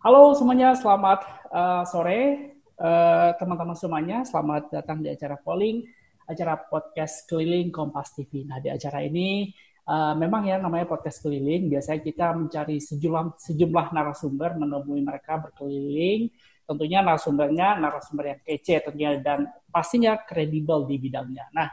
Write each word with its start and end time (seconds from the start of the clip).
Halo 0.00 0.32
semuanya, 0.32 0.72
selamat 0.72 1.28
uh, 1.52 1.84
sore 1.84 2.56
uh, 2.80 3.36
teman-teman 3.36 3.76
semuanya. 3.76 4.24
Selamat 4.24 4.72
datang 4.72 5.04
di 5.04 5.12
acara 5.12 5.36
polling, 5.36 5.84
acara 6.24 6.56
podcast 6.56 7.28
keliling 7.28 7.68
Kompas 7.68 8.16
TV. 8.16 8.48
Nah 8.48 8.64
di 8.64 8.72
acara 8.72 9.04
ini 9.04 9.52
uh, 9.84 10.16
memang 10.16 10.48
ya 10.48 10.56
namanya 10.56 10.88
podcast 10.88 11.20
keliling. 11.20 11.68
Biasanya 11.68 12.00
kita 12.00 12.32
mencari 12.32 12.80
sejumlah 12.80 13.44
sejumlah 13.44 13.92
narasumber, 13.92 14.56
menemui 14.56 15.04
mereka 15.04 15.36
berkeliling. 15.36 16.32
Tentunya 16.64 17.04
narasumbernya 17.04 17.76
narasumber 17.76 18.24
yang 18.32 18.40
kece 18.40 18.80
tentunya 18.80 19.20
dan 19.20 19.52
pastinya 19.68 20.16
kredibel 20.16 20.88
di 20.88 20.96
bidangnya. 20.96 21.52
Nah 21.52 21.68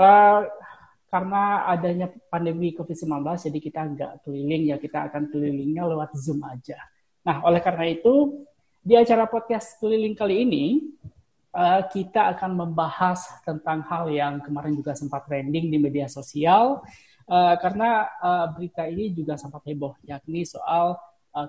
uh, 0.00 0.48
karena 1.12 1.68
adanya 1.68 2.08
pandemi 2.08 2.72
COVID-19, 2.72 3.20
jadi 3.20 3.58
kita 3.60 3.80
nggak 3.84 4.12
keliling 4.24 4.72
ya, 4.72 4.80
kita 4.80 5.12
akan 5.12 5.28
kelilingnya 5.28 5.84
lewat 5.84 6.16
Zoom 6.16 6.40
aja. 6.48 6.80
Nah, 7.30 7.46
oleh 7.46 7.62
karena 7.62 7.86
itu, 7.86 8.42
di 8.82 8.98
acara 8.98 9.22
podcast 9.30 9.78
keliling 9.78 10.18
kali 10.18 10.42
ini, 10.42 10.82
uh, 11.54 11.86
kita 11.86 12.34
akan 12.34 12.58
membahas 12.58 13.22
tentang 13.46 13.86
hal 13.86 14.10
yang 14.10 14.42
kemarin 14.42 14.74
juga 14.74 14.98
sempat 14.98 15.30
trending 15.30 15.70
di 15.70 15.78
media 15.78 16.10
sosial, 16.10 16.82
uh, 17.30 17.54
karena 17.62 18.10
uh, 18.18 18.50
berita 18.50 18.82
ini 18.90 19.14
juga 19.14 19.38
sempat 19.38 19.62
heboh, 19.62 19.94
yakni 20.02 20.42
soal 20.42 20.98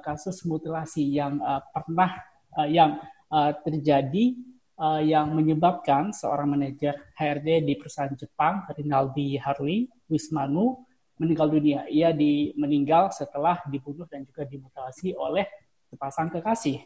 kasus 0.05 0.45
mutilasi 0.45 1.01
yang 1.17 1.41
pernah 1.73 2.13
yang 2.69 3.01
terjadi 3.65 4.37
yang 5.01 5.33
menyebabkan 5.33 6.13
seorang 6.13 6.53
manajer 6.53 6.93
HRD 7.17 7.65
di 7.65 7.73
perusahaan 7.81 8.13
Jepang, 8.13 8.61
Rinaldi 8.77 9.41
Harui 9.41 9.89
Wismanu, 10.05 10.85
meninggal 11.17 11.49
dunia. 11.49 11.89
Ia 11.89 12.13
di, 12.13 12.53
meninggal 12.53 13.09
setelah 13.09 13.57
dibunuh 13.65 14.05
dan 14.05 14.21
juga 14.21 14.45
dimutilasi 14.45 15.17
oleh 15.17 15.49
sepasang 15.91 16.31
kekasih. 16.31 16.79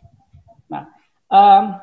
Nah, 0.66 0.90
um, 1.30 1.78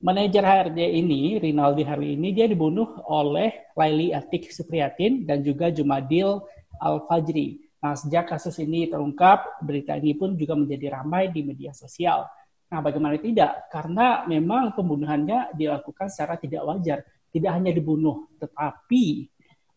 manajer 0.00 0.40
HRD 0.40 0.80
ini, 1.04 1.36
Rinaldi 1.36 1.84
hari 1.84 2.16
ini, 2.16 2.32
dia 2.32 2.48
dibunuh 2.48 3.04
oleh 3.04 3.68
Laili 3.76 4.16
Atik 4.16 4.48
Supriyatin 4.48 5.28
dan 5.28 5.44
juga 5.44 5.68
Jumadil 5.68 6.40
Al-Fajri. 6.80 7.60
Nah, 7.84 7.92
sejak 7.92 8.32
kasus 8.32 8.56
ini 8.64 8.88
terungkap, 8.88 9.60
berita 9.60 9.92
ini 10.00 10.16
pun 10.16 10.32
juga 10.40 10.56
menjadi 10.56 10.96
ramai 10.96 11.28
di 11.28 11.44
media 11.44 11.76
sosial. 11.76 12.24
Nah, 12.72 12.80
bagaimana 12.80 13.20
tidak? 13.20 13.68
Karena 13.68 14.24
memang 14.24 14.72
pembunuhannya 14.72 15.52
dilakukan 15.52 16.08
secara 16.08 16.40
tidak 16.40 16.64
wajar. 16.64 17.04
Tidak 17.28 17.50
hanya 17.50 17.74
dibunuh, 17.74 18.30
tetapi 18.38 19.26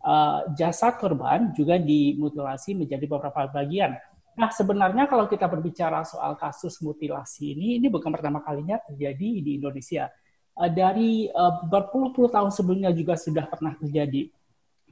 uh, 0.05 0.45
jasad 0.53 0.95
korban 1.01 1.51
juga 1.57 1.81
dimutilasi 1.81 2.77
menjadi 2.77 3.05
beberapa 3.09 3.49
bagian. 3.49 3.97
Nah, 4.37 4.53
sebenarnya 4.53 5.09
kalau 5.09 5.25
kita 5.25 5.49
berbicara 5.49 6.05
soal 6.05 6.37
kasus 6.37 6.77
mutilasi 6.85 7.57
ini, 7.57 7.81
ini 7.81 7.89
bukan 7.89 8.13
pertama 8.13 8.45
kalinya 8.45 8.77
terjadi 8.85 9.41
di 9.41 9.57
Indonesia. 9.57 10.13
Uh, 10.53 10.69
dari 10.69 11.25
uh, 11.33 11.65
berpuluh-puluh 11.65 12.29
tahun 12.29 12.53
sebelumnya 12.53 12.93
juga 12.93 13.17
sudah 13.17 13.49
pernah 13.49 13.73
terjadi. 13.73 14.29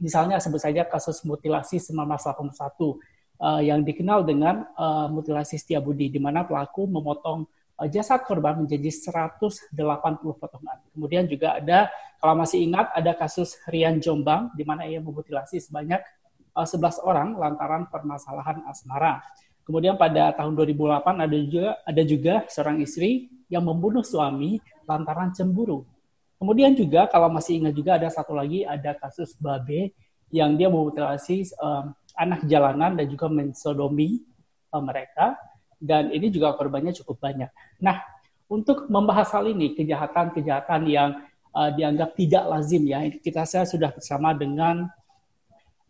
Misalnya 0.01 0.41
sebut 0.41 0.59
saja 0.59 0.81
kasus 0.89 1.21
mutilasi 1.21 1.77
1981 1.77 2.57
uh, 3.39 3.61
yang 3.61 3.85
dikenal 3.85 4.27
dengan 4.27 4.67
mutilasi 5.13 5.55
Setiabudi, 5.55 6.11
di 6.11 6.19
mana 6.19 6.43
pelaku 6.43 6.83
memotong 6.89 7.47
jasad 7.87 8.27
korban 8.27 8.59
menjadi 8.59 8.91
180 8.91 9.71
potongan. 10.35 10.77
Kemudian 10.91 11.23
juga 11.31 11.59
ada, 11.59 11.87
kalau 12.19 12.35
masih 12.35 12.59
ingat, 12.67 12.91
ada 12.91 13.15
kasus 13.15 13.55
Rian 13.71 14.03
Jombang, 14.03 14.51
di 14.51 14.67
mana 14.67 14.83
ia 14.83 14.99
memutilasi 14.99 15.63
sebanyak 15.63 16.03
11 16.55 16.79
uh, 16.79 16.91
orang 17.03 17.35
lantaran 17.35 17.83
permasalahan 17.91 18.63
asmara. 18.71 19.19
Kemudian 19.67 19.99
pada 19.99 20.31
tahun 20.31 20.55
2008 20.55 21.25
ada 21.25 21.37
juga 21.41 21.65
ada 21.83 22.03
juga 22.05 22.33
seorang 22.47 22.79
istri 22.85 23.27
yang 23.51 23.65
membunuh 23.65 24.05
suami 24.05 24.61
lantaran 24.87 25.33
cemburu. 25.35 25.83
Kemudian 26.39 26.77
juga 26.77 27.09
kalau 27.09 27.27
masih 27.33 27.59
ingat 27.59 27.73
juga 27.73 27.97
ada 27.97 28.07
satu 28.07 28.37
lagi 28.37 28.61
ada 28.63 28.93
kasus 28.95 29.33
Babe 29.35 29.91
yang 30.29 30.53
dia 30.55 30.69
memutilasi 30.69 31.57
um, 31.57 31.91
anak 32.15 32.45
jalanan 32.47 32.95
dan 32.95 33.05
juga 33.09 33.27
mensodomi 33.27 34.21
um, 34.71 34.83
mereka 34.85 35.35
dan 35.81 36.11
ini 36.11 36.31
juga 36.31 36.55
korbannya 36.55 36.95
cukup 36.95 37.19
banyak. 37.19 37.49
Nah, 37.83 37.99
untuk 38.47 38.87
membahas 38.87 39.33
hal 39.33 39.49
ini 39.49 39.73
kejahatan-kejahatan 39.73 40.81
yang 40.87 41.09
uh, 41.51 41.69
dianggap 41.73 42.13
tidak 42.13 42.43
lazim 42.45 42.83
ya, 42.85 43.01
kita 43.09 43.43
saya 43.45 43.65
sudah 43.65 43.89
bersama 43.89 44.31
dengan 44.37 44.85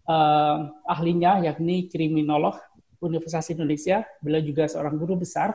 uh, 0.05 0.57
ahlinya 0.85 1.43
yakni 1.43 1.89
kriminolog 1.89 2.57
Universitas 3.01 3.51
Indonesia. 3.51 4.05
Beliau 4.23 4.41
juga 4.41 4.65
seorang 4.65 4.97
guru 4.97 5.21
besar 5.21 5.53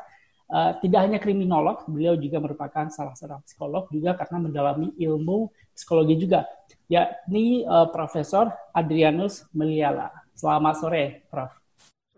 Uh, 0.50 0.74
tidak 0.82 1.06
hanya 1.06 1.22
kriminolog, 1.22 1.86
beliau 1.86 2.18
juga 2.18 2.42
merupakan 2.42 2.90
salah 2.90 3.14
seorang 3.14 3.38
psikolog 3.46 3.86
juga 3.86 4.18
karena 4.18 4.42
mendalami 4.42 4.90
ilmu 4.98 5.46
psikologi 5.70 6.26
juga, 6.26 6.42
yakni 6.90 7.62
uh, 7.62 7.86
Profesor 7.94 8.50
Adrianus 8.74 9.46
Meliala. 9.54 10.10
Selamat 10.34 10.74
sore, 10.82 11.22
Prof. 11.30 11.54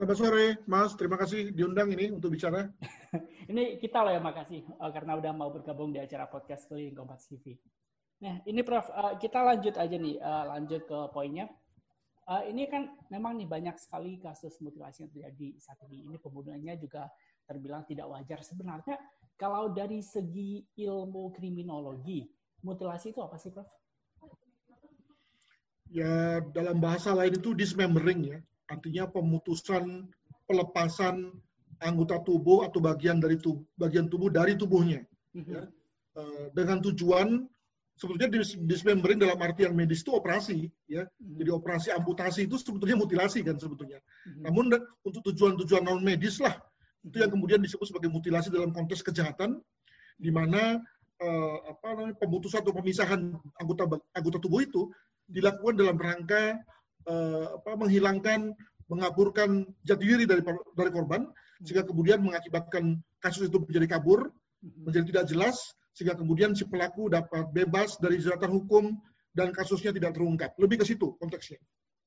Selamat 0.00 0.16
sore, 0.16 0.46
Mas. 0.64 0.96
Terima 0.96 1.20
kasih 1.20 1.52
diundang 1.52 1.92
ini 1.92 2.08
untuk 2.08 2.32
bicara. 2.32 2.72
ini 3.52 3.76
kita 3.76 4.00
loh 4.00 4.16
yang 4.16 4.24
makasih 4.24 4.64
uh, 4.80 4.88
karena 4.88 5.20
udah 5.20 5.32
mau 5.36 5.52
bergabung 5.52 5.92
di 5.92 6.00
acara 6.00 6.24
podcast 6.24 6.64
keliling 6.72 6.96
Kompas 6.96 7.28
TV. 7.28 7.60
Nah, 8.24 8.40
ini 8.48 8.64
Prof, 8.64 8.88
uh, 8.96 9.12
kita 9.20 9.44
lanjut 9.44 9.76
aja 9.76 9.96
nih, 10.00 10.16
uh, 10.16 10.56
lanjut 10.56 10.88
ke 10.88 10.98
poinnya. 11.12 11.52
Uh, 12.22 12.46
ini 12.46 12.70
kan 12.70 12.86
memang 13.10 13.34
nih 13.34 13.50
banyak 13.50 13.74
sekali 13.82 14.14
kasus 14.22 14.54
mutilasi 14.62 15.06
yang 15.06 15.10
terjadi 15.10 15.48
saat 15.58 15.78
ini. 15.90 16.06
Ini 16.06 16.16
pembunuhannya 16.22 16.78
juga 16.78 17.10
terbilang 17.50 17.82
tidak 17.82 18.06
wajar. 18.06 18.46
Sebenarnya 18.46 18.94
kalau 19.34 19.74
dari 19.74 19.98
segi 19.98 20.62
ilmu 20.78 21.34
kriminologi, 21.34 22.22
mutilasi 22.62 23.10
itu 23.10 23.20
apa 23.26 23.34
sih, 23.42 23.50
Prof? 23.50 23.66
Ya, 25.90 26.40
dalam 26.54 26.78
bahasa 26.78 27.10
lain 27.12 27.36
itu 27.36 27.52
dismembering 27.58 28.20
ya. 28.24 28.38
Artinya 28.70 29.10
pemutusan, 29.10 30.08
pelepasan 30.46 31.34
anggota 31.82 32.22
tubuh 32.22 32.64
atau 32.64 32.78
bagian 32.78 33.18
dari 33.18 33.36
tubuh, 33.36 33.66
bagian 33.74 34.06
tubuh 34.06 34.30
dari 34.30 34.54
tubuhnya. 34.54 35.02
Mm 35.34 35.42
-hmm. 35.42 35.52
ya. 35.52 35.62
Uh, 36.12 36.46
dengan 36.54 36.78
tujuan 36.84 37.50
sebetulnya 38.02 38.42
dismembering 38.66 39.22
dalam 39.22 39.38
artian 39.38 39.78
medis 39.78 40.02
itu 40.02 40.10
operasi 40.10 40.66
ya. 40.90 41.06
Mm-hmm. 41.06 41.38
Jadi 41.38 41.50
operasi 41.54 41.88
amputasi 41.94 42.50
itu 42.50 42.58
sebetulnya 42.58 42.98
mutilasi 42.98 43.46
kan 43.46 43.54
sebetulnya. 43.62 44.02
Mm-hmm. 44.02 44.42
Namun 44.42 44.64
untuk 45.06 45.22
tujuan-tujuan 45.30 45.86
non 45.86 46.02
medis 46.02 46.42
lah 46.42 46.58
itu 47.06 47.22
yang 47.22 47.30
kemudian 47.30 47.62
disebut 47.62 47.86
sebagai 47.86 48.10
mutilasi 48.10 48.50
dalam 48.50 48.74
konteks 48.74 49.06
kejahatan 49.06 49.62
di 50.18 50.34
mana 50.34 50.82
uh, 51.22 51.56
apa 51.70 51.86
namanya 51.94 52.18
pemutusan 52.18 52.66
atau 52.66 52.74
pemisahan 52.74 53.38
anggota 53.62 53.86
anggota 54.18 54.38
tubuh 54.42 54.66
itu 54.66 54.90
dilakukan 55.30 55.78
dalam 55.78 55.98
rangka 55.98 56.58
uh, 57.06 57.58
apa 57.58 57.74
menghilangkan 57.78 58.54
mengaburkan 58.86 59.66
jati 59.86 60.04
diri 60.04 60.24
dari 60.26 60.42
dari 60.74 60.90
korban 60.90 61.26
sehingga 61.62 61.86
kemudian 61.86 62.22
mengakibatkan 62.22 62.98
kasus 63.22 63.50
itu 63.50 63.62
menjadi 63.62 63.98
kabur 63.98 64.30
menjadi 64.62 65.04
tidak 65.10 65.24
jelas 65.30 65.56
sehingga 65.92 66.16
kemudian 66.16 66.56
si 66.56 66.64
pelaku 66.64 67.12
dapat 67.12 67.52
bebas 67.52 68.00
dari 68.00 68.16
jeratan 68.20 68.52
hukum 68.52 68.96
dan 69.32 69.52
kasusnya 69.52 69.92
tidak 69.92 70.16
terungkap 70.16 70.56
lebih 70.60 70.80
ke 70.80 70.86
situ 70.88 71.16
konteksnya. 71.20 71.60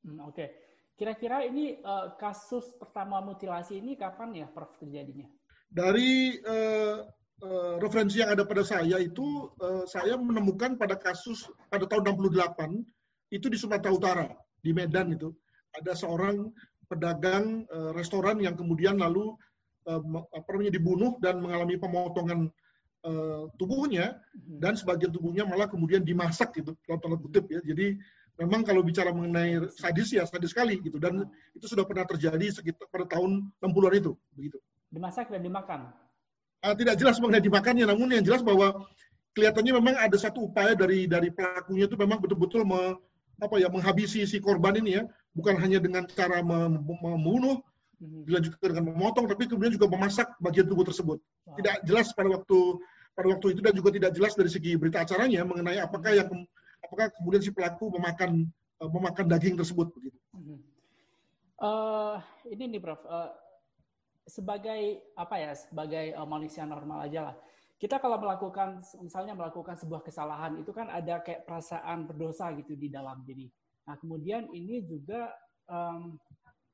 Hmm, 0.06 0.22
Oke. 0.26 0.34
Okay. 0.34 0.50
Kira-kira 0.96 1.44
ini 1.44 1.76
uh, 1.84 2.16
kasus 2.16 2.72
pertama 2.80 3.20
mutilasi 3.20 3.84
ini 3.84 4.00
kapan 4.00 4.32
ya 4.32 4.48
Prof 4.48 4.80
terjadinya? 4.80 5.28
Dari 5.68 6.40
uh, 6.40 7.04
uh, 7.44 7.76
referensi 7.84 8.24
yang 8.24 8.32
ada 8.32 8.48
pada 8.48 8.64
saya 8.64 8.96
itu 9.04 9.52
uh, 9.60 9.84
saya 9.84 10.16
menemukan 10.16 10.80
pada 10.80 10.96
kasus 10.96 11.52
pada 11.68 11.84
tahun 11.84 12.16
68 12.16 13.36
itu 13.36 13.48
di 13.52 13.58
Sumatera 13.60 13.92
Utara 13.92 14.28
di 14.64 14.72
Medan 14.72 15.12
itu 15.12 15.36
ada 15.76 15.92
seorang 15.92 16.48
pedagang 16.88 17.68
uh, 17.68 17.92
restoran 17.92 18.40
yang 18.40 18.56
kemudian 18.56 18.96
lalu 18.96 19.36
uh, 19.92 20.00
apa 20.32 20.48
namanya 20.56 20.80
dibunuh 20.80 21.20
dan 21.20 21.44
mengalami 21.44 21.76
pemotongan 21.76 22.48
uh, 23.06 23.48
tubuhnya 23.56 24.18
hmm. 24.34 24.60
dan 24.60 24.74
sebagian 24.74 25.14
tubuhnya 25.14 25.46
malah 25.46 25.70
kemudian 25.70 26.02
dimasak 26.02 26.52
gitu 26.58 26.74
dalam 26.90 27.00
tanda 27.00 27.18
kutip 27.22 27.46
ya 27.48 27.62
jadi 27.62 27.96
memang 28.36 28.68
kalau 28.68 28.84
bicara 28.84 29.16
mengenai 29.16 29.64
sadis 29.72 30.12
ya 30.12 30.28
sadis 30.28 30.52
sekali 30.52 30.80
gitu 30.84 31.00
dan 31.00 31.24
itu 31.56 31.66
sudah 31.72 31.88
pernah 31.88 32.04
terjadi 32.04 32.52
sekitar 32.52 32.92
pada 32.92 33.08
tahun 33.08 33.48
60-an 33.64 33.94
itu 33.96 34.12
begitu. 34.36 34.58
Dimasak 34.92 35.32
dan 35.32 35.42
dimakan. 35.44 35.92
Uh, 36.64 36.76
tidak 36.76 37.00
jelas 37.00 37.22
mengenai 37.22 37.44
dimakannya 37.44 37.86
namun 37.88 38.12
yang 38.12 38.26
jelas 38.26 38.44
bahwa 38.44 38.84
kelihatannya 39.36 39.74
memang 39.76 39.96
ada 40.00 40.18
satu 40.20 40.52
upaya 40.52 40.76
dari 40.76 41.08
dari 41.08 41.32
pelakunya 41.32 41.88
itu 41.88 41.96
memang 42.00 42.20
betul-betul 42.24 42.64
me, 42.64 42.96
apa 43.40 43.56
ya 43.60 43.68
menghabisi 43.68 44.24
si 44.24 44.40
korban 44.40 44.80
ini 44.80 45.00
ya 45.00 45.04
bukan 45.36 45.60
hanya 45.60 45.84
dengan 45.84 46.08
cara 46.08 46.40
membunuh 46.40 47.60
mhm. 48.00 48.24
dilanjutkan 48.28 48.68
dengan 48.72 48.96
memotong 48.96 49.28
tapi 49.28 49.48
kemudian 49.52 49.76
juga 49.76 49.92
memasak 49.92 50.28
bagian 50.40 50.68
tubuh 50.68 50.88
tersebut. 50.88 51.20
Tidak 51.56 51.88
jelas 51.88 52.12
pada 52.16 52.32
waktu 52.32 52.58
pada 53.16 53.28
waktu 53.32 53.56
itu 53.56 53.62
dan 53.64 53.74
juga 53.74 53.90
tidak 53.96 54.12
jelas 54.12 54.36
dari 54.36 54.52
segi 54.52 54.76
berita 54.76 55.08
acaranya 55.08 55.48
mengenai 55.48 55.80
apakah 55.80 56.12
yang 56.12 56.28
apakah 56.84 57.08
kemudian 57.16 57.42
si 57.42 57.50
pelaku 57.56 57.88
memakan 57.96 58.46
uh, 58.84 58.90
memakan 58.92 59.26
daging 59.32 59.56
tersebut 59.56 59.88
begitu. 59.96 60.20
Uh, 61.56 62.20
ini 62.52 62.68
nih 62.76 62.84
Prof, 62.84 63.00
uh, 63.08 63.32
sebagai 64.28 65.00
apa 65.16 65.36
ya 65.40 65.52
sebagai 65.56 66.12
uh, 66.20 66.28
manusia 66.28 66.68
normal 66.68 67.08
aja 67.08 67.32
lah. 67.32 67.36
Kita 67.80 68.04
kalau 68.04 68.20
melakukan 68.20 68.84
misalnya 69.00 69.32
melakukan 69.36 69.80
sebuah 69.80 70.04
kesalahan 70.04 70.60
itu 70.60 70.76
kan 70.76 70.92
ada 70.92 71.24
kayak 71.24 71.48
perasaan 71.48 72.04
berdosa 72.04 72.52
gitu 72.60 72.76
di 72.76 72.92
dalam. 72.92 73.24
Jadi 73.24 73.48
nah 73.88 73.96
kemudian 73.96 74.52
ini 74.52 74.84
juga 74.84 75.32
um, 75.72 76.20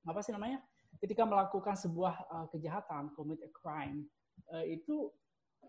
apa 0.10 0.26
sih 0.26 0.34
namanya? 0.34 0.58
Ketika 0.98 1.22
melakukan 1.24 1.78
sebuah 1.78 2.16
uh, 2.34 2.48
kejahatan 2.50 3.14
commit 3.14 3.42
a 3.46 3.52
crime 3.54 4.10
uh, 4.50 4.66
itu 4.66 5.14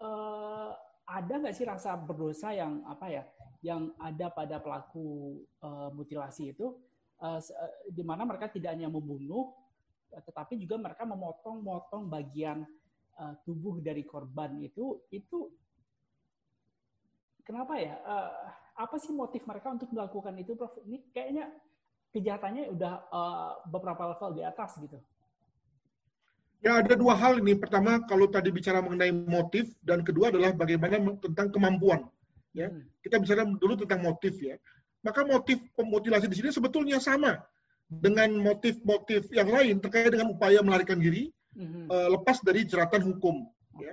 uh, 0.00 0.72
ada 1.04 1.34
nggak 1.36 1.56
sih 1.56 1.66
rasa 1.66 1.98
berdosa 1.98 2.54
yang 2.54 2.80
apa 2.88 3.06
ya 3.10 3.24
yang 3.62 3.94
ada 4.00 4.30
pada 4.32 4.58
pelaku 4.62 5.38
uh, 5.60 5.90
mutilasi 5.92 6.54
itu? 6.54 6.72
Uh, 7.22 7.38
di 7.86 8.02
mana 8.02 8.26
mereka 8.26 8.50
tidak 8.50 8.74
hanya 8.74 8.90
membunuh 8.90 9.54
tetapi 10.20 10.60
juga 10.60 10.76
mereka 10.76 11.08
memotong-motong 11.08 12.10
bagian 12.10 12.66
uh, 13.16 13.32
tubuh 13.46 13.80
dari 13.80 14.04
korban 14.04 14.60
itu 14.60 15.00
itu 15.08 15.48
kenapa 17.40 17.80
ya? 17.80 17.96
Uh, 18.04 18.32
apa 18.72 18.96
sih 18.96 19.12
motif 19.12 19.44
mereka 19.44 19.72
untuk 19.72 19.88
melakukan 19.92 20.32
itu 20.40 20.56
Prof? 20.56 20.72
Ini 20.84 21.12
kayaknya 21.12 21.48
kejahatannya 22.12 22.72
udah 22.72 22.94
uh, 23.08 23.52
beberapa 23.68 24.12
level 24.12 24.36
di 24.36 24.42
atas 24.44 24.76
gitu 24.80 25.00
Ya 26.62 26.78
ada 26.78 26.94
dua 26.94 27.18
hal 27.18 27.42
ini. 27.42 27.58
Pertama 27.58 28.06
kalau 28.06 28.30
tadi 28.30 28.54
bicara 28.54 28.78
mengenai 28.78 29.10
motif 29.10 29.74
dan 29.82 30.06
kedua 30.06 30.30
adalah 30.30 30.54
bagaimana 30.54 30.98
tentang 31.18 31.50
kemampuan. 31.50 32.06
Ya, 32.52 32.68
hmm. 32.70 32.84
kita 33.02 33.18
bicara 33.18 33.42
dulu 33.48 33.74
tentang 33.82 34.06
motif 34.06 34.38
ya. 34.38 34.54
Maka 35.02 35.26
motif 35.26 35.58
pemutilasi 35.74 36.30
di 36.30 36.36
sini 36.38 36.50
sebetulnya 36.54 37.02
sama 37.02 37.42
dengan 38.00 38.32
motif-motif 38.40 39.28
yang 39.34 39.50
lain 39.52 39.82
terkait 39.82 40.08
dengan 40.08 40.32
upaya 40.32 40.64
melarikan 40.64 40.96
diri 40.96 41.28
mm-hmm. 41.58 41.92
uh, 41.92 42.08
lepas 42.16 42.40
dari 42.40 42.64
jeratan 42.64 43.04
hukum. 43.04 43.44
Okay. 43.76 43.92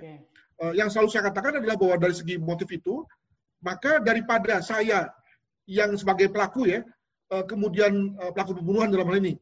Uh, 0.60 0.72
yang 0.76 0.88
selalu 0.88 1.08
saya 1.12 1.28
katakan 1.28 1.60
adalah 1.60 1.76
bahwa 1.76 1.96
dari 2.00 2.14
segi 2.16 2.36
motif 2.40 2.68
itu, 2.72 3.04
maka 3.60 4.00
daripada 4.00 4.60
saya 4.64 5.08
yang 5.68 5.92
sebagai 5.96 6.32
pelaku 6.32 6.68
ya, 6.68 6.80
uh, 7.32 7.44
kemudian 7.44 8.16
uh, 8.20 8.32
pelaku 8.32 8.56
pembunuhan 8.56 8.88
dalam 8.92 9.08
hal 9.08 9.20
ini 9.20 9.34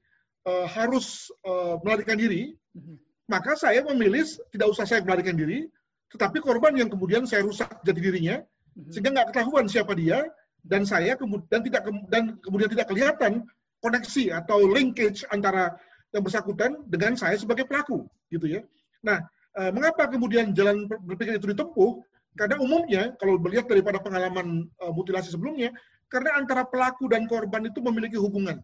uh, 0.47 0.67
harus 0.67 1.31
uh, 1.47 1.79
melarikan 1.83 2.19
diri, 2.19 2.55
mm-hmm. 2.75 2.97
Maka 3.29 3.55
saya 3.55 3.85
memilih 3.85 4.25
tidak 4.51 4.69
usah 4.73 4.89
saya 4.89 5.05
melarikan 5.05 5.37
diri, 5.37 5.69
tetapi 6.09 6.41
korban 6.41 6.73
yang 6.75 6.89
kemudian 6.89 7.29
saya 7.29 7.45
rusak 7.45 7.69
jati 7.85 8.01
dirinya, 8.01 8.41
mm-hmm. 8.41 8.91
sehingga 8.91 9.11
nggak 9.13 9.29
ketahuan 9.37 9.69
siapa 9.69 9.93
dia, 9.93 10.25
dan 10.65 10.89
saya 10.89 11.15
kemudian 11.15 11.61
tidak 11.61 11.85
dan 12.09 12.41
kemudian 12.41 12.73
tidak 12.73 12.89
kelihatan 12.89 13.45
koneksi 13.85 14.35
atau 14.43 14.65
linkage 14.65 15.23
antara 15.29 15.77
yang 16.11 16.25
bersangkutan 16.25 16.83
dengan 16.89 17.15
saya 17.15 17.37
sebagai 17.37 17.69
pelaku, 17.69 18.09
gitu 18.33 18.49
ya. 18.49 18.61
Nah, 19.05 19.21
eh, 19.61 19.71
mengapa 19.71 20.09
kemudian 20.09 20.57
jalan 20.57 20.89
berpikir 20.89 21.37
itu 21.37 21.53
ditempuh? 21.53 22.01
Karena 22.39 22.57
umumnya 22.63 23.13
kalau 23.19 23.35
melihat 23.43 23.67
daripada 23.67 23.99
pengalaman 23.99 24.71
uh, 24.79 24.93
mutilasi 24.95 25.35
sebelumnya, 25.35 25.75
karena 26.07 26.39
antara 26.39 26.63
pelaku 26.63 27.11
dan 27.11 27.27
korban 27.27 27.67
itu 27.67 27.83
memiliki 27.83 28.15
hubungan. 28.15 28.63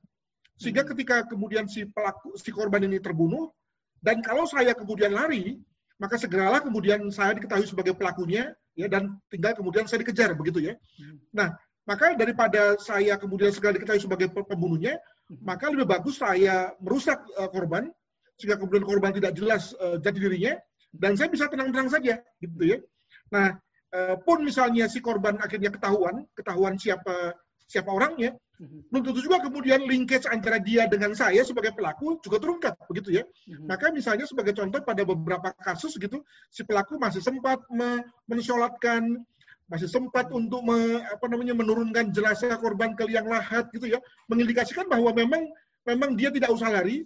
Sehingga 0.63 0.87
hmm. 0.87 0.91
ketika 0.95 1.17
kemudian 1.27 1.67
si 1.67 1.83
pelaku 1.91 2.39
si 2.39 2.55
korban 2.55 2.87
ini 2.87 3.03
terbunuh 3.03 3.51
dan 4.05 4.21
kalau 4.21 4.45
saya 4.45 4.77
kemudian 4.77 5.17
lari, 5.17 5.57
maka 5.97 6.21
segeralah 6.21 6.61
kemudian 6.61 7.09
saya 7.09 7.33
diketahui 7.33 7.65
sebagai 7.65 7.97
pelakunya 7.97 8.53
ya 8.77 8.85
dan 8.93 9.17
tinggal 9.33 9.57
kemudian 9.57 9.89
saya 9.89 10.05
dikejar 10.05 10.37
begitu 10.37 10.61
ya. 10.61 10.77
Hmm. 11.01 11.17
Nah, 11.33 11.49
maka 11.89 12.13
daripada 12.13 12.77
saya 12.77 13.17
kemudian 13.17 13.49
segera 13.49 13.73
diketahui 13.73 14.05
sebagai 14.05 14.29
pembunuhnya, 14.29 15.01
hmm. 15.33 15.41
maka 15.41 15.73
lebih 15.73 15.89
bagus 15.89 16.21
saya 16.21 16.77
merusak 16.85 17.17
uh, 17.41 17.49
korban 17.49 17.89
sehingga 18.37 18.61
kemudian 18.61 18.85
korban 18.85 19.17
tidak 19.17 19.33
jelas 19.33 19.73
uh, 19.81 19.97
jati 19.97 20.21
dirinya 20.21 20.53
dan 20.93 21.17
saya 21.17 21.33
bisa 21.33 21.49
tenang-tenang 21.49 21.89
saja 21.89 22.21
gitu 22.45 22.63
ya. 22.63 22.79
Nah, 23.33 23.57
uh, 23.97 24.21
pun 24.21 24.45
misalnya 24.45 24.85
si 24.91 25.01
korban 25.01 25.41
akhirnya 25.41 25.73
ketahuan, 25.73 26.29
ketahuan 26.37 26.77
siapa 26.77 27.33
siapa 27.65 27.89
orangnya. 27.89 28.37
Belum 28.63 29.03
tentu 29.03 29.19
juga 29.19 29.43
kemudian 29.43 29.83
linkage 29.83 30.31
antara 30.31 30.63
dia 30.63 30.87
dengan 30.87 31.11
saya 31.11 31.43
sebagai 31.43 31.75
pelaku 31.75 32.23
juga 32.23 32.39
terungkap 32.39 32.79
begitu 32.87 33.19
ya. 33.19 33.25
Hmm. 33.51 33.67
Maka 33.67 33.91
misalnya 33.91 34.31
sebagai 34.31 34.55
contoh 34.55 34.79
pada 34.87 35.03
beberapa 35.03 35.51
kasus 35.59 35.99
gitu 35.99 36.23
si 36.55 36.63
pelaku 36.63 36.95
masih 36.95 37.19
sempat 37.19 37.59
mensolatkan 38.31 39.19
masih 39.67 39.89
sempat 39.89 40.29
untuk 40.31 40.61
me, 40.61 41.01
apa 41.09 41.25
namanya 41.27 41.57
menurunkan 41.57 42.13
jenazah 42.15 42.55
korban 42.61 42.95
ke 42.95 43.03
liang 43.11 43.27
lahat 43.27 43.67
gitu 43.75 43.91
ya. 43.91 43.99
Mengindikasikan 44.31 44.87
bahwa 44.87 45.11
memang 45.11 45.43
memang 45.83 46.15
dia 46.15 46.31
tidak 46.31 46.55
usah 46.55 46.71
lari 46.71 47.03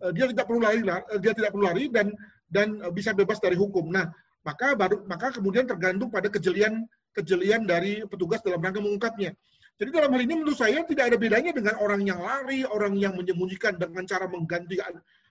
uh, 0.00 0.12
dia 0.16 0.32
tidak 0.32 0.48
perlu 0.48 0.64
lari 0.64 0.80
uh, 0.80 1.20
dia 1.20 1.36
tidak 1.36 1.52
perlu 1.52 1.68
lari 1.68 1.92
dan 1.92 2.08
dan 2.48 2.80
bisa 2.96 3.12
bebas 3.12 3.36
dari 3.36 3.58
hukum. 3.58 3.92
Nah 3.92 4.08
maka 4.48 4.72
baru 4.72 5.04
maka 5.04 5.28
kemudian 5.28 5.68
tergantung 5.68 6.08
pada 6.08 6.32
kejelian 6.32 6.88
kejelian 7.12 7.68
dari 7.68 8.00
petugas 8.08 8.40
dalam 8.40 8.64
rangka 8.64 8.80
mengungkapnya 8.80 9.36
jadi 9.76 9.90
dalam 9.92 10.10
hal 10.16 10.20
ini 10.24 10.34
menurut 10.40 10.56
saya 10.56 10.84
tidak 10.88 11.12
ada 11.12 11.16
bedanya 11.20 11.52
dengan 11.52 11.76
orang 11.80 12.00
yang 12.04 12.20
lari 12.20 12.64
orang 12.64 12.96
yang 12.96 13.12
menyembunyikan 13.12 13.76
dengan 13.76 14.08
cara 14.08 14.24
mengganti 14.24 14.80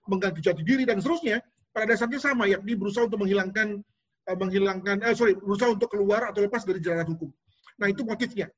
mengganti 0.05 0.39
jati 0.41 0.61
diri 0.61 0.85
dan 0.85 1.01
seterusnya 1.01 1.41
pada 1.73 1.91
dasarnya 1.91 2.21
sama 2.21 2.47
yakni 2.47 2.77
berusaha 2.77 3.09
untuk 3.09 3.25
menghilangkan 3.25 3.83
uh, 4.29 4.37
menghilangkan, 4.37 5.05
eh, 5.05 5.13
sorry, 5.13 5.37
berusaha 5.37 5.73
untuk 5.73 5.89
keluar 5.91 6.29
atau 6.29 6.45
lepas 6.45 6.65
dari 6.65 6.81
jalan 6.81 7.05
hukum. 7.05 7.29
Nah 7.77 7.87
itu 7.91 8.01
motifnya. 8.07 8.49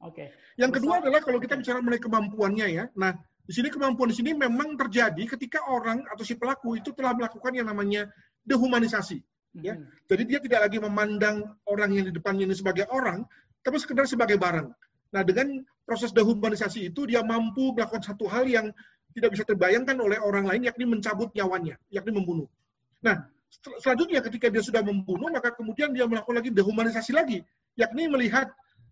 Oke. 0.00 0.28
Okay. 0.28 0.28
Yang 0.58 0.80
kedua 0.80 1.00
adalah 1.00 1.20
kalau 1.22 1.38
kita 1.40 1.56
bicara 1.56 1.80
mengenai 1.80 2.02
kemampuannya 2.02 2.66
ya. 2.68 2.84
Nah 2.96 3.16
di 3.44 3.52
sini 3.52 3.68
kemampuan 3.72 4.12
di 4.12 4.16
sini 4.16 4.30
memang 4.36 4.76
terjadi 4.76 5.22
ketika 5.36 5.64
orang 5.68 6.04
atau 6.08 6.24
si 6.24 6.36
pelaku 6.36 6.78
itu 6.78 6.92
telah 6.96 7.16
melakukan 7.16 7.52
yang 7.54 7.68
namanya 7.68 8.08
dehumanisasi. 8.44 9.20
Ya. 9.60 9.76
Mm 9.76 9.82
-hmm. 9.82 10.06
Jadi 10.08 10.22
dia 10.26 10.38
tidak 10.42 10.60
lagi 10.68 10.78
memandang 10.78 11.36
orang 11.66 11.90
yang 11.94 12.04
di 12.08 12.12
depannya 12.14 12.46
ini 12.46 12.54
sebagai 12.54 12.86
orang, 12.90 13.26
tapi 13.62 13.76
sekedar 13.82 14.06
sebagai 14.06 14.38
barang. 14.38 14.70
Nah 15.10 15.22
dengan 15.26 15.62
proses 15.82 16.14
dehumanisasi 16.14 16.90
itu 16.94 17.06
dia 17.06 17.20
mampu 17.26 17.74
melakukan 17.74 18.02
satu 18.02 18.30
hal 18.30 18.46
yang 18.46 18.70
tidak 19.10 19.34
bisa 19.34 19.42
terbayangkan 19.42 19.98
oleh 19.98 20.22
orang 20.22 20.46
lain, 20.46 20.70
yakni 20.70 20.86
mencabut 20.86 21.34
nyawanya, 21.34 21.74
yakni 21.90 22.14
membunuh. 22.14 22.46
Nah, 23.02 23.26
selanjutnya 23.82 24.22
ketika 24.22 24.46
dia 24.46 24.62
sudah 24.62 24.86
membunuh 24.86 25.26
maka 25.34 25.50
kemudian 25.50 25.90
dia 25.90 26.06
melakukan 26.06 26.38
lagi 26.38 26.54
dehumanisasi 26.54 27.10
lagi 27.10 27.42
yakni 27.78 28.06
melihat 28.06 28.50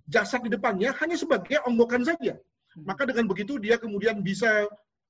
jasad 0.08 0.40
di 0.44 0.50
depannya 0.50 0.94
hanya 0.98 1.16
sebagai 1.18 1.60
onggokan 1.68 2.02
saja. 2.06 2.40
Maka 2.78 3.08
dengan 3.08 3.26
begitu 3.26 3.58
dia 3.58 3.76
kemudian 3.76 4.22
bisa 4.22 4.66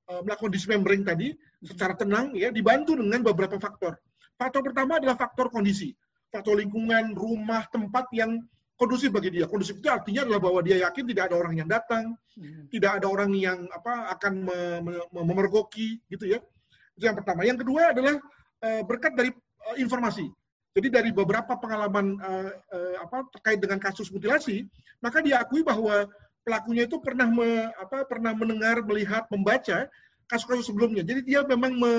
uh, 0.08 0.20
melakukan 0.24 0.52
dismembering 0.52 1.04
tadi 1.04 1.36
secara 1.60 1.94
tenang 1.94 2.32
ya 2.34 2.50
dibantu 2.50 2.96
dengan 2.96 3.20
beberapa 3.22 3.60
faktor. 3.60 3.98
Faktor 4.38 4.62
pertama 4.66 4.98
adalah 4.98 5.18
faktor 5.18 5.50
kondisi. 5.50 5.92
Faktor 6.28 6.60
lingkungan 6.60 7.16
rumah 7.16 7.66
tempat 7.72 8.10
yang 8.12 8.42
kondusif 8.78 9.10
bagi 9.10 9.34
dia 9.34 9.50
kondusif 9.50 9.82
itu 9.82 9.90
artinya 9.90 10.22
adalah 10.24 10.40
bahwa 10.40 10.60
dia 10.62 10.86
yakin 10.86 11.04
tidak 11.10 11.28
ada 11.28 11.36
orang 11.36 11.54
yang 11.58 11.68
datang 11.68 12.14
hmm. 12.38 12.70
tidak 12.70 13.02
ada 13.02 13.06
orang 13.10 13.34
yang 13.34 13.66
apa 13.74 14.14
akan 14.14 14.46
memergoki 15.10 15.98
gitu 16.06 16.30
ya 16.30 16.38
itu 16.98 17.04
yang 17.06 17.18
pertama 17.18 17.46
yang 17.46 17.58
kedua 17.58 17.94
adalah 17.94 18.18
uh, 18.62 18.82
berkat 18.82 19.14
dari 19.14 19.30
uh, 19.70 19.76
informasi. 19.78 20.26
Jadi 20.74 20.88
dari 20.90 21.10
beberapa 21.10 21.58
pengalaman 21.58 22.18
uh, 22.18 22.50
uh, 22.54 22.94
apa 23.02 23.26
terkait 23.38 23.58
dengan 23.58 23.78
kasus 23.82 24.10
mutilasi, 24.10 24.66
maka 25.02 25.22
diakui 25.22 25.62
bahwa 25.62 26.06
pelakunya 26.46 26.86
itu 26.86 26.98
pernah 27.02 27.26
me, 27.26 27.70
apa, 27.78 28.06
pernah 28.06 28.34
mendengar, 28.34 28.82
melihat, 28.86 29.26
membaca 29.30 29.90
kasus-kasus 30.30 30.70
sebelumnya. 30.70 31.02
Jadi 31.02 31.26
dia 31.26 31.42
memang 31.46 31.74
me, 31.74 31.92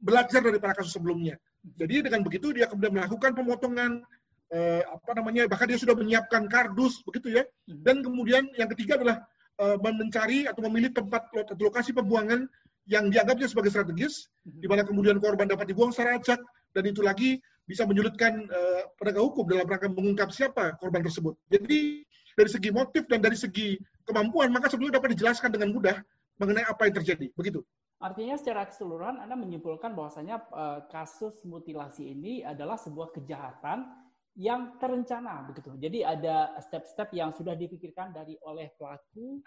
belajar 0.00 0.44
dari 0.44 0.60
para 0.60 0.76
kasus 0.76 0.96
sebelumnya. 0.96 1.40
Jadi 1.76 2.06
dengan 2.06 2.22
begitu 2.22 2.54
dia 2.54 2.70
kemudian 2.70 2.94
melakukan 2.94 3.34
pemotongan 3.34 4.04
uh, 4.52 4.82
apa 4.90 5.10
namanya 5.16 5.48
bahkan 5.50 5.66
dia 5.66 5.78
sudah 5.80 5.96
menyiapkan 5.96 6.46
kardus 6.46 7.02
begitu 7.06 7.40
ya. 7.40 7.42
Hmm. 7.66 7.82
Dan 7.82 7.96
kemudian 8.04 8.46
yang 8.54 8.70
ketiga 8.74 9.00
adalah 9.00 9.26
uh, 9.60 9.76
mencari 9.80 10.46
atau 10.46 10.60
memilih 10.68 10.92
tempat 10.92 11.28
atau 11.32 11.54
lokasi 11.58 11.96
pembuangan 11.96 12.46
yang 12.86 13.10
dianggapnya 13.10 13.50
sebagai 13.50 13.74
strategis, 13.74 14.30
mhm. 14.46 14.62
di 14.62 14.66
mana 14.70 14.86
kemudian 14.86 15.18
korban 15.18 15.50
dapat 15.50 15.66
dibuang 15.66 15.90
secara 15.90 16.22
acak, 16.22 16.38
dan 16.70 16.84
itu 16.86 17.02
lagi 17.02 17.42
bisa 17.66 17.82
menyulitkan 17.82 18.46
uh, 18.46 18.82
penegak 18.94 19.26
hukum 19.26 19.42
dalam 19.50 19.66
rangka 19.66 19.90
mengungkap 19.90 20.30
siapa 20.30 20.78
korban 20.78 21.02
tersebut. 21.02 21.34
Jadi 21.50 22.06
dari 22.38 22.50
segi 22.50 22.70
motif 22.70 23.10
dan 23.10 23.18
dari 23.18 23.34
segi 23.34 23.74
kemampuan, 24.06 24.54
maka 24.54 24.70
sebetulnya 24.70 25.02
dapat 25.02 25.18
dijelaskan 25.18 25.50
dengan 25.50 25.74
mudah 25.74 25.98
mengenai 26.38 26.62
apa 26.62 26.86
yang 26.86 26.94
terjadi. 26.94 27.26
Begitu. 27.34 27.66
Artinya 27.96 28.36
secara 28.38 28.68
keseluruhan 28.68 29.18
Anda 29.18 29.34
menyimpulkan 29.34 29.96
bahwasanya 29.96 30.46
uh, 30.52 30.80
kasus 30.92 31.42
mutilasi 31.42 32.12
ini 32.12 32.44
adalah 32.46 32.78
sebuah 32.78 33.10
kejahatan 33.18 33.88
yang 34.36 34.76
terencana 34.76 35.48
begitu. 35.48 35.72
Jadi 35.80 36.04
ada 36.04 36.52
step-step 36.60 37.08
yang 37.16 37.32
sudah 37.32 37.56
dipikirkan 37.56 38.12
dari 38.12 38.36
oleh 38.44 38.68
pelaku 38.76 39.40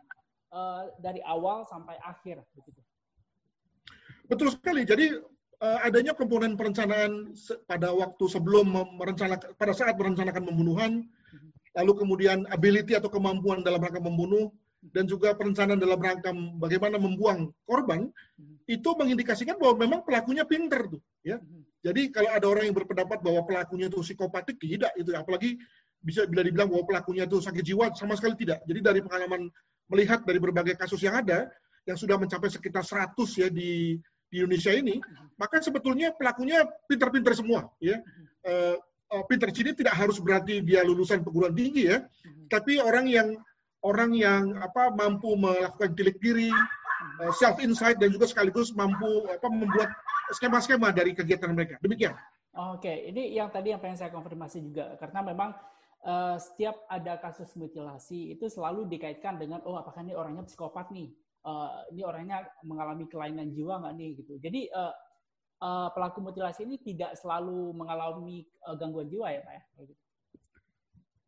uh, 0.50 0.89
dari 0.98 1.22
awal 1.22 1.62
sampai 1.69 1.96
akhir 2.01 2.41
begitu. 2.58 2.81
Betul 4.25 4.50
sekali. 4.50 4.86
Jadi 4.89 5.13
uh, 5.62 5.79
adanya 5.86 6.17
komponen 6.17 6.58
perencanaan 6.58 7.38
pada 7.69 7.93
waktu 7.93 8.24
sebelum 8.25 8.74
merencanakan 8.98 9.53
pada 9.55 9.74
saat 9.77 9.93
merencanakan 9.93 10.43
pembunuhan, 10.50 11.05
lalu 11.77 11.91
kemudian 11.93 12.50
ability 12.50 12.98
atau 12.98 13.13
kemampuan 13.13 13.62
dalam 13.62 13.81
rangka 13.81 14.01
membunuh 14.01 14.50
dan 14.96 15.05
juga 15.05 15.36
perencanaan 15.36 15.77
dalam 15.77 16.00
rangka 16.00 16.31
bagaimana 16.58 16.96
membuang 16.96 17.51
korban 17.67 18.08
itu 18.65 18.89
mengindikasikan 18.96 19.60
bahwa 19.60 19.75
memang 19.84 20.00
pelakunya 20.08 20.48
pinter 20.48 20.88
tuh 20.88 21.01
ya 21.19 21.36
Jadi 21.79 22.12
kalau 22.12 22.29
ada 22.31 22.45
orang 22.48 22.67
yang 22.67 22.75
berpendapat 22.75 23.24
bahwa 23.24 23.41
pelakunya 23.48 23.88
itu 23.88 24.03
psikopatik, 24.03 24.59
tidak 24.59 24.91
itu. 25.00 25.15
Apalagi 25.15 25.55
bisa 26.03 26.27
bila 26.27 26.43
dibilang 26.43 26.67
bahwa 26.71 26.83
pelakunya 26.88 27.24
itu 27.24 27.39
sakit 27.39 27.63
jiwa, 27.63 27.91
sama 27.95 28.19
sekali 28.19 28.36
tidak. 28.36 28.63
Jadi 28.67 28.79
dari 28.83 29.00
pengalaman 29.00 29.48
melihat 29.88 30.24
dari 30.27 30.39
berbagai 30.39 30.75
kasus 30.75 31.00
yang 31.03 31.19
ada, 31.19 31.48
yang 31.88 31.95
sudah 31.95 32.19
mencapai 32.19 32.51
sekitar 32.51 32.83
100 32.83 33.15
ya 33.39 33.48
di 33.48 33.98
di 34.29 34.45
Indonesia 34.45 34.69
ini, 34.69 35.01
maka 35.41 35.57
sebetulnya 35.57 36.13
pelakunya 36.13 36.62
pintar-pintar 36.86 37.33
semua, 37.33 37.65
ya. 37.81 37.98
Uh, 38.45 38.77
uh, 39.09 39.24
pintar 39.25 39.50
sini 39.50 39.74
tidak 39.74 39.98
harus 39.98 40.21
berarti 40.21 40.62
dia 40.62 40.86
lulusan 40.86 41.25
perguruan 41.25 41.57
tinggi 41.57 41.89
ya, 41.89 42.05
tapi 42.48 42.77
orang 42.77 43.09
yang 43.09 43.33
orang 43.81 44.13
yang 44.13 44.53
apa 44.62 44.93
mampu 44.93 45.33
melakukan 45.33 45.98
tilik 45.98 46.17
diri, 46.21 46.53
uh, 47.25 47.33
self 47.41 47.57
insight 47.57 47.98
dan 47.98 48.13
juga 48.13 48.29
sekaligus 48.29 48.69
mampu 48.77 49.25
apa 49.25 49.48
membuat 49.50 49.89
skema-skema 50.33 50.93
dari 50.93 51.17
kegiatan 51.17 51.51
mereka. 51.51 51.77
Demikian. 51.81 52.13
Oke, 52.53 52.91
ini 53.07 53.33
yang 53.33 53.53
tadi 53.53 53.71
yang 53.71 53.81
pengen 53.81 53.98
saya 53.98 54.12
konfirmasi 54.12 54.59
juga 54.65 54.98
karena 54.98 55.21
memang 55.21 55.53
uh, 56.03 56.36
setiap 56.41 56.81
ada 56.89 57.21
kasus 57.21 57.53
mutilasi 57.55 58.33
itu 58.36 58.50
selalu 58.50 58.89
dikaitkan 58.89 59.38
dengan 59.38 59.62
oh 59.63 59.77
apakah 59.77 60.01
ini 60.01 60.17
orangnya 60.17 60.43
psikopat 60.50 60.89
nih 60.89 61.13
uh, 61.45 61.86
ini 61.93 62.01
orangnya 62.03 62.48
mengalami 62.65 63.05
kelainan 63.07 63.53
jiwa 63.53 63.79
nggak 63.79 63.95
nih 63.95 64.09
gitu. 64.19 64.33
Jadi 64.41 64.67
uh, 64.74 64.93
uh, 65.63 65.88
pelaku 65.93 66.19
mutilasi 66.24 66.65
ini 66.65 66.79
tidak 66.81 67.15
selalu 67.19 67.71
mengalami 67.75 68.43
uh, 68.67 68.75
gangguan 68.75 69.07
jiwa 69.07 69.31
ya 69.31 69.41
pak 69.43 69.53
ya? 69.53 69.63
Gitu. 69.86 69.93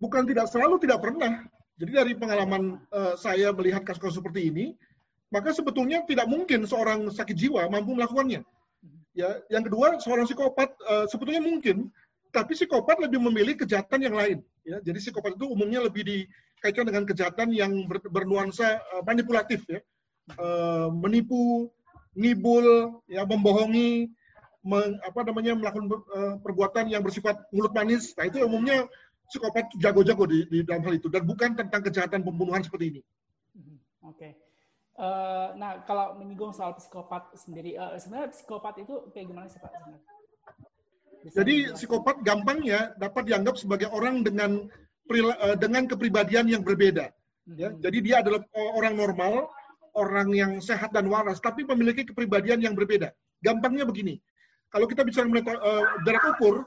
Bukan 0.01 0.25
tidak 0.25 0.49
selalu, 0.49 0.81
tidak 0.81 0.99
pernah. 1.05 1.45
Jadi 1.77 1.91
dari 1.93 2.13
pengalaman 2.17 2.81
uh, 2.89 3.13
saya 3.13 3.53
melihat 3.53 3.85
kasus-kasus 3.85 4.17
seperti 4.17 4.49
ini, 4.49 4.65
maka 5.29 5.53
sebetulnya 5.53 6.01
tidak 6.09 6.25
mungkin 6.25 6.65
seorang 6.65 7.09
sakit 7.13 7.37
jiwa 7.37 7.69
mampu 7.69 7.93
melakukannya. 7.93 8.41
Ya, 9.11 9.43
yang 9.51 9.67
kedua 9.67 9.99
seorang 9.99 10.23
psikopat 10.23 10.71
uh, 10.87 11.05
sebetulnya 11.11 11.43
mungkin, 11.43 11.91
tapi 12.31 12.55
psikopat 12.55 12.95
lebih 13.03 13.19
memilih 13.19 13.59
kejahatan 13.59 13.99
yang 14.07 14.15
lain. 14.15 14.39
Ya, 14.63 14.79
jadi 14.79 14.97
psikopat 15.03 15.35
itu 15.35 15.51
umumnya 15.51 15.83
lebih 15.83 16.07
dikaitkan 16.07 16.87
dengan 16.87 17.03
kejahatan 17.03 17.51
yang 17.51 17.71
ber, 17.91 17.99
bernuansa 18.07 18.79
uh, 18.95 19.03
manipulatif 19.03 19.67
ya 19.67 19.83
uh, 20.39 20.87
menipu, 20.93 21.67
ngibul, 22.15 22.99
ya 23.09 23.27
membohongi, 23.27 24.11
meng, 24.63 24.99
apa 25.01 25.19
namanya 25.27 25.57
melakukan 25.57 25.87
uh, 25.89 26.35
perbuatan 26.39 26.87
yang 26.91 27.01
bersifat 27.01 27.41
mulut 27.51 27.73
manis. 27.73 28.13
Nah 28.15 28.29
itu 28.29 28.39
umumnya 28.43 28.85
psikopat 29.31 29.71
jago-jago 29.79 30.27
di, 30.27 30.45
di 30.51 30.59
dalam 30.63 30.83
hal 30.83 30.99
itu 30.99 31.07
dan 31.07 31.23
bukan 31.23 31.55
tentang 31.55 31.81
kejahatan 31.81 32.21
pembunuhan 32.21 32.61
seperti 32.61 32.97
ini. 32.97 33.01
Hmm, 33.55 33.77
oke. 34.11 34.17
Okay. 34.19 34.31
Uh, 34.99 35.55
nah 35.55 35.81
kalau 35.87 36.19
menyinggung 36.19 36.51
soal 36.51 36.75
psikopat 36.75 37.31
sendiri, 37.35 37.79
uh, 37.79 37.95
sebenarnya 37.95 38.35
psikopat 38.35 38.83
itu 38.83 39.07
kayak 39.15 39.27
gimana 39.31 39.47
sih 39.47 39.59
Pak? 39.59 39.71
Sebenarnya? 39.71 40.01
Jadi 41.31 41.55
psikopat 41.77 42.15
gampangnya 42.25 42.97
dapat 42.97 43.29
dianggap 43.29 43.55
sebagai 43.55 43.87
orang 43.93 44.25
dengan 44.25 44.65
dengan 45.59 45.91
kepribadian 45.91 46.47
yang 46.47 46.63
berbeda. 46.63 47.11
Ya, 47.51 47.67
hmm. 47.67 47.83
jadi 47.83 47.97
dia 47.99 48.15
adalah 48.23 48.47
orang 48.55 48.95
normal 48.95 49.51
orang 49.95 50.31
yang 50.31 50.51
sehat 50.63 50.95
dan 50.95 51.07
waras, 51.11 51.43
tapi 51.43 51.67
memiliki 51.67 52.07
kepribadian 52.07 52.63
yang 52.63 52.73
berbeda. 52.75 53.11
Gampangnya 53.43 53.83
begini, 53.83 54.21
kalau 54.71 54.87
kita 54.87 55.03
bicara 55.03 55.27
mengenai 55.27 55.57
uh, 55.59 55.85
berat 56.05 56.23
ukur, 56.37 56.63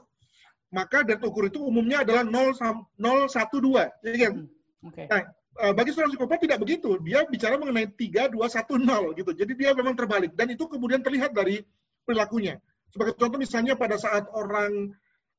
maka 0.69 1.01
berat 1.01 1.23
ukur 1.25 1.49
itu 1.49 1.57
umumnya 1.63 2.05
adalah 2.05 2.21
0, 2.21 2.53
0 2.53 3.25
1, 3.25 3.33
2. 3.33 4.05
Ya 4.05 4.15
kan? 4.29 4.33
Hmm, 4.35 4.87
okay. 4.91 5.05
Nah, 5.09 5.23
bagi 5.55 5.95
seorang 5.95 6.11
psikopat 6.11 6.43
tidak 6.43 6.59
begitu. 6.59 6.99
Dia 7.01 7.23
bicara 7.25 7.55
mengenai 7.55 7.87
3, 7.87 8.31
2, 8.31 8.35
1, 8.35 8.75
0. 8.75 9.15
Gitu. 9.15 9.31
Jadi 9.31 9.51
dia 9.55 9.71
memang 9.71 9.95
terbalik. 9.95 10.35
Dan 10.35 10.51
itu 10.51 10.67
kemudian 10.67 10.99
terlihat 10.99 11.31
dari 11.31 11.63
perilakunya. 12.03 12.59
Sebagai 12.91 13.15
contoh 13.15 13.39
misalnya 13.39 13.73
pada 13.79 13.95
saat 13.95 14.27
orang 14.35 14.91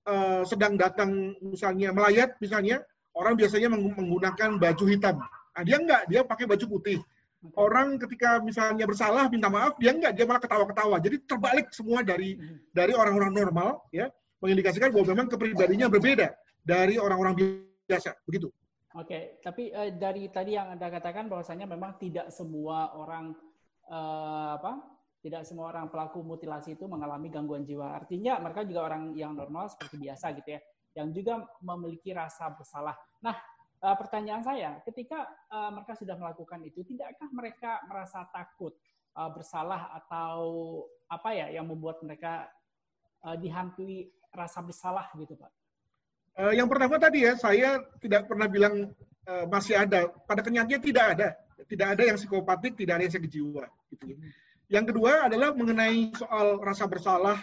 uh, 0.08 0.42
sedang 0.48 0.80
datang 0.80 1.36
misalnya 1.44 1.92
melayat, 1.92 2.36
misalnya, 2.40 2.80
orang 3.16 3.36
biasanya 3.36 3.72
menggunakan 3.72 4.60
baju 4.60 4.84
hitam. 4.88 5.16
Nah, 5.56 5.62
dia 5.64 5.76
enggak, 5.80 6.02
dia 6.08 6.20
pakai 6.24 6.44
baju 6.44 6.64
putih 6.68 7.00
orang 7.54 8.00
ketika 8.02 8.42
misalnya 8.42 8.88
bersalah 8.88 9.30
minta 9.30 9.46
maaf 9.46 9.78
dia 9.78 9.94
enggak 9.94 10.18
dia 10.18 10.26
malah 10.26 10.42
ketawa-ketawa 10.42 10.96
jadi 10.98 11.16
terbalik 11.22 11.70
semua 11.70 12.02
dari 12.02 12.34
hmm. 12.34 12.74
dari 12.74 12.92
orang-orang 12.96 13.30
normal 13.30 13.86
ya 13.94 14.10
mengindikasikan 14.42 14.90
bahwa 14.90 15.14
memang 15.14 15.26
kepribadiannya 15.30 15.86
berbeda 15.86 16.34
dari 16.66 16.98
orang-orang 16.98 17.62
biasa 17.86 18.18
begitu 18.26 18.50
oke 18.96 19.44
tapi 19.44 19.70
uh, 19.70 19.92
dari 19.92 20.32
tadi 20.32 20.56
yang 20.56 20.72
anda 20.72 20.88
katakan 20.88 21.28
bahwasanya 21.28 21.68
memang 21.68 22.00
tidak 22.00 22.32
semua 22.32 22.96
orang 22.96 23.36
uh, 23.92 24.56
apa 24.56 24.96
tidak 25.20 25.42
semua 25.44 25.70
orang 25.74 25.90
pelaku 25.92 26.22
mutilasi 26.22 26.78
itu 26.78 26.88
mengalami 26.88 27.28
gangguan 27.28 27.66
jiwa 27.66 27.92
artinya 27.92 28.40
mereka 28.40 28.64
juga 28.64 28.80
orang 28.88 29.12
yang 29.12 29.36
normal 29.36 29.68
seperti 29.68 30.00
biasa 30.00 30.32
gitu 30.40 30.56
ya 30.56 30.60
yang 30.96 31.12
juga 31.12 31.44
memiliki 31.60 32.16
rasa 32.16 32.48
bersalah 32.56 32.96
nah 33.20 33.36
uh, 33.82 33.96
pertanyaan 33.96 34.44
saya, 34.44 34.80
ketika 34.86 35.26
uh, 35.50 35.70
mereka 35.72 35.92
sudah 35.98 36.16
melakukan 36.16 36.60
itu, 36.64 36.86
tidakkah 36.86 37.28
mereka 37.32 37.84
merasa 37.84 38.24
takut 38.30 38.72
uh, 39.18 39.30
bersalah 39.32 39.92
atau 40.04 40.38
apa 41.06 41.30
ya 41.34 41.46
yang 41.52 41.66
membuat 41.68 42.00
mereka 42.00 42.48
uh, 43.26 43.36
dihantui 43.36 44.10
rasa 44.32 44.60
bersalah 44.64 45.10
gitu, 45.16 45.36
Pak? 45.36 45.52
Uh, 46.36 46.52
yang 46.52 46.68
pertama 46.68 47.00
tadi 47.00 47.24
ya, 47.24 47.32
saya 47.34 47.80
tidak 48.00 48.28
pernah 48.28 48.46
bilang 48.46 48.92
uh, 49.26 49.44
masih 49.48 49.80
ada. 49.80 50.12
Pada 50.28 50.44
kenyataannya 50.44 50.80
tidak 50.84 51.06
ada. 51.16 51.28
Tidak 51.66 51.88
ada 51.96 52.02
yang 52.04 52.16
psikopatik, 52.20 52.76
tidak 52.78 53.00
ada 53.00 53.02
yang 53.08 53.14
sakit 53.16 53.30
jiwa. 53.32 53.64
Gitu. 53.90 54.14
Yang 54.68 54.94
kedua 54.94 55.26
adalah 55.26 55.56
mengenai 55.56 56.12
soal 56.14 56.60
rasa 56.62 56.84
bersalah, 56.86 57.40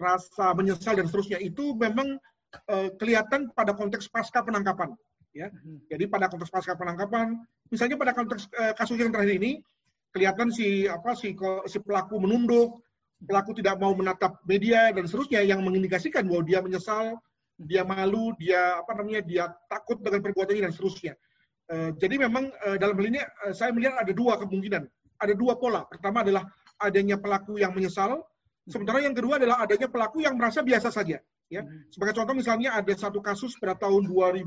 rasa 0.00 0.56
menyesal 0.56 0.96
dan 0.96 1.06
seterusnya. 1.06 1.38
Itu 1.38 1.76
memang 1.76 2.18
uh, 2.72 2.88
kelihatan 2.96 3.52
pada 3.52 3.76
konteks 3.76 4.08
pasca 4.08 4.42
penangkapan 4.42 4.96
ya. 5.34 5.50
Jadi 5.90 6.06
pada 6.06 6.30
konteks 6.30 6.48
pasca 6.48 6.78
penangkapan, 6.78 7.34
misalnya 7.68 7.98
pada 7.98 8.14
konteks 8.14 8.48
eh, 8.54 8.72
kasus 8.78 8.96
yang 8.96 9.10
terakhir 9.10 9.36
ini 9.42 9.52
kelihatan 10.14 10.54
si 10.54 10.86
apa 10.86 11.18
si 11.18 11.34
si 11.66 11.78
pelaku 11.82 12.22
menunduk, 12.22 12.78
pelaku 13.18 13.50
tidak 13.58 13.82
mau 13.82 13.92
menatap 13.98 14.38
media 14.46 14.94
dan 14.94 15.10
seterusnya 15.10 15.42
yang 15.42 15.60
mengindikasikan 15.66 16.22
bahwa 16.30 16.46
dia 16.46 16.62
menyesal, 16.62 17.18
dia 17.54 17.86
malu, 17.86 18.34
dia 18.36 18.82
apa 18.82 18.92
namanya 18.98 19.22
dia 19.22 19.44
takut 19.70 19.98
dengan 20.02 20.20
perbuatannya 20.22 20.70
dan 20.70 20.72
seterusnya. 20.74 21.14
Eh, 21.70 21.90
jadi 21.96 22.28
memang 22.28 22.50
eh, 22.50 22.76
dalam 22.76 22.98
hal 22.98 23.06
ini 23.08 23.20
eh, 23.22 23.54
saya 23.54 23.70
melihat 23.70 23.96
ada 24.00 24.12
dua 24.12 24.36
kemungkinan, 24.42 24.82
ada 25.22 25.34
dua 25.34 25.56
pola. 25.56 25.86
Pertama 25.86 26.26
adalah 26.26 26.44
adanya 26.82 27.16
pelaku 27.16 27.62
yang 27.62 27.72
menyesal, 27.72 28.20
sementara 28.66 29.00
yang 29.00 29.14
kedua 29.16 29.38
adalah 29.38 29.62
adanya 29.62 29.88
pelaku 29.88 30.26
yang 30.26 30.34
merasa 30.36 30.60
biasa 30.60 30.90
saja. 30.90 31.22
Ya, 31.52 31.60
hmm. 31.60 31.92
sebagai 31.92 32.16
contoh 32.16 32.34
misalnya 32.34 32.72
ada 32.72 32.92
satu 32.96 33.20
kasus 33.20 33.54
pada 33.60 33.76
tahun 33.76 34.08
2000 34.08 34.44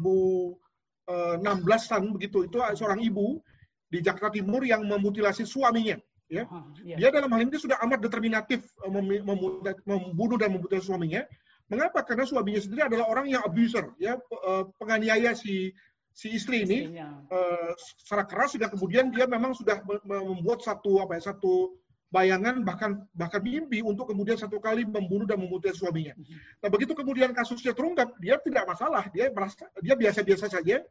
16-an 1.07 2.03
eh, 2.03 2.11
begitu 2.11 2.37
itu 2.51 2.57
seorang 2.75 2.99
ibu 2.99 3.39
di 3.87 4.03
Jakarta 4.03 4.35
Timur 4.35 4.59
yang 4.67 4.83
memutilasi 4.83 5.47
suaminya 5.47 5.95
ya. 6.27 6.43
Oh, 6.51 6.67
iya. 6.83 6.95
Dia 6.99 7.09
dalam 7.15 7.31
hal 7.31 7.47
ini 7.47 7.55
sudah 7.55 7.79
amat 7.87 8.03
determinatif 8.03 8.67
membunuh 8.91 10.37
dan 10.37 10.49
memutilasi 10.51 10.83
suaminya. 10.83 11.23
Mengapa? 11.67 11.99
Karena 12.07 12.23
suaminya 12.23 12.61
sendiri 12.63 12.87
adalah 12.87 13.11
orang 13.11 13.27
yang 13.27 13.43
abuser 13.43 13.91
ya, 13.99 14.15
eh, 14.15 14.63
penganiaya 14.79 15.35
si 15.35 15.75
si 16.17 16.33
istri 16.33 16.65
ini 16.65 16.97
uh, 16.97 17.77
secara 17.77 18.25
keras 18.25 18.57
sehingga 18.57 18.73
kemudian 18.73 19.13
dia 19.13 19.29
memang 19.29 19.53
sudah 19.53 19.85
membuat 20.01 20.65
satu 20.65 20.97
apa 20.97 21.21
ya 21.21 21.29
satu 21.29 21.77
bayangan 22.09 22.65
bahkan 22.65 23.05
bahkan 23.13 23.37
mimpi 23.45 23.85
untuk 23.85 24.09
kemudian 24.09 24.33
satu 24.33 24.57
kali 24.57 24.81
membunuh 24.81 25.29
dan 25.29 25.37
memutilasi 25.37 25.77
suaminya. 25.77 26.17
Mhm. 26.17 26.65
Nah 26.65 26.69
begitu 26.73 26.97
kemudian 26.97 27.37
kasusnya 27.37 27.77
terungkap, 27.77 28.17
dia 28.17 28.41
tidak 28.41 28.65
masalah, 28.65 29.05
dia 29.13 29.29
merasa 29.29 29.69
dia 29.77 29.93
biasa-biasa 29.93 30.49
saja, 30.49 30.81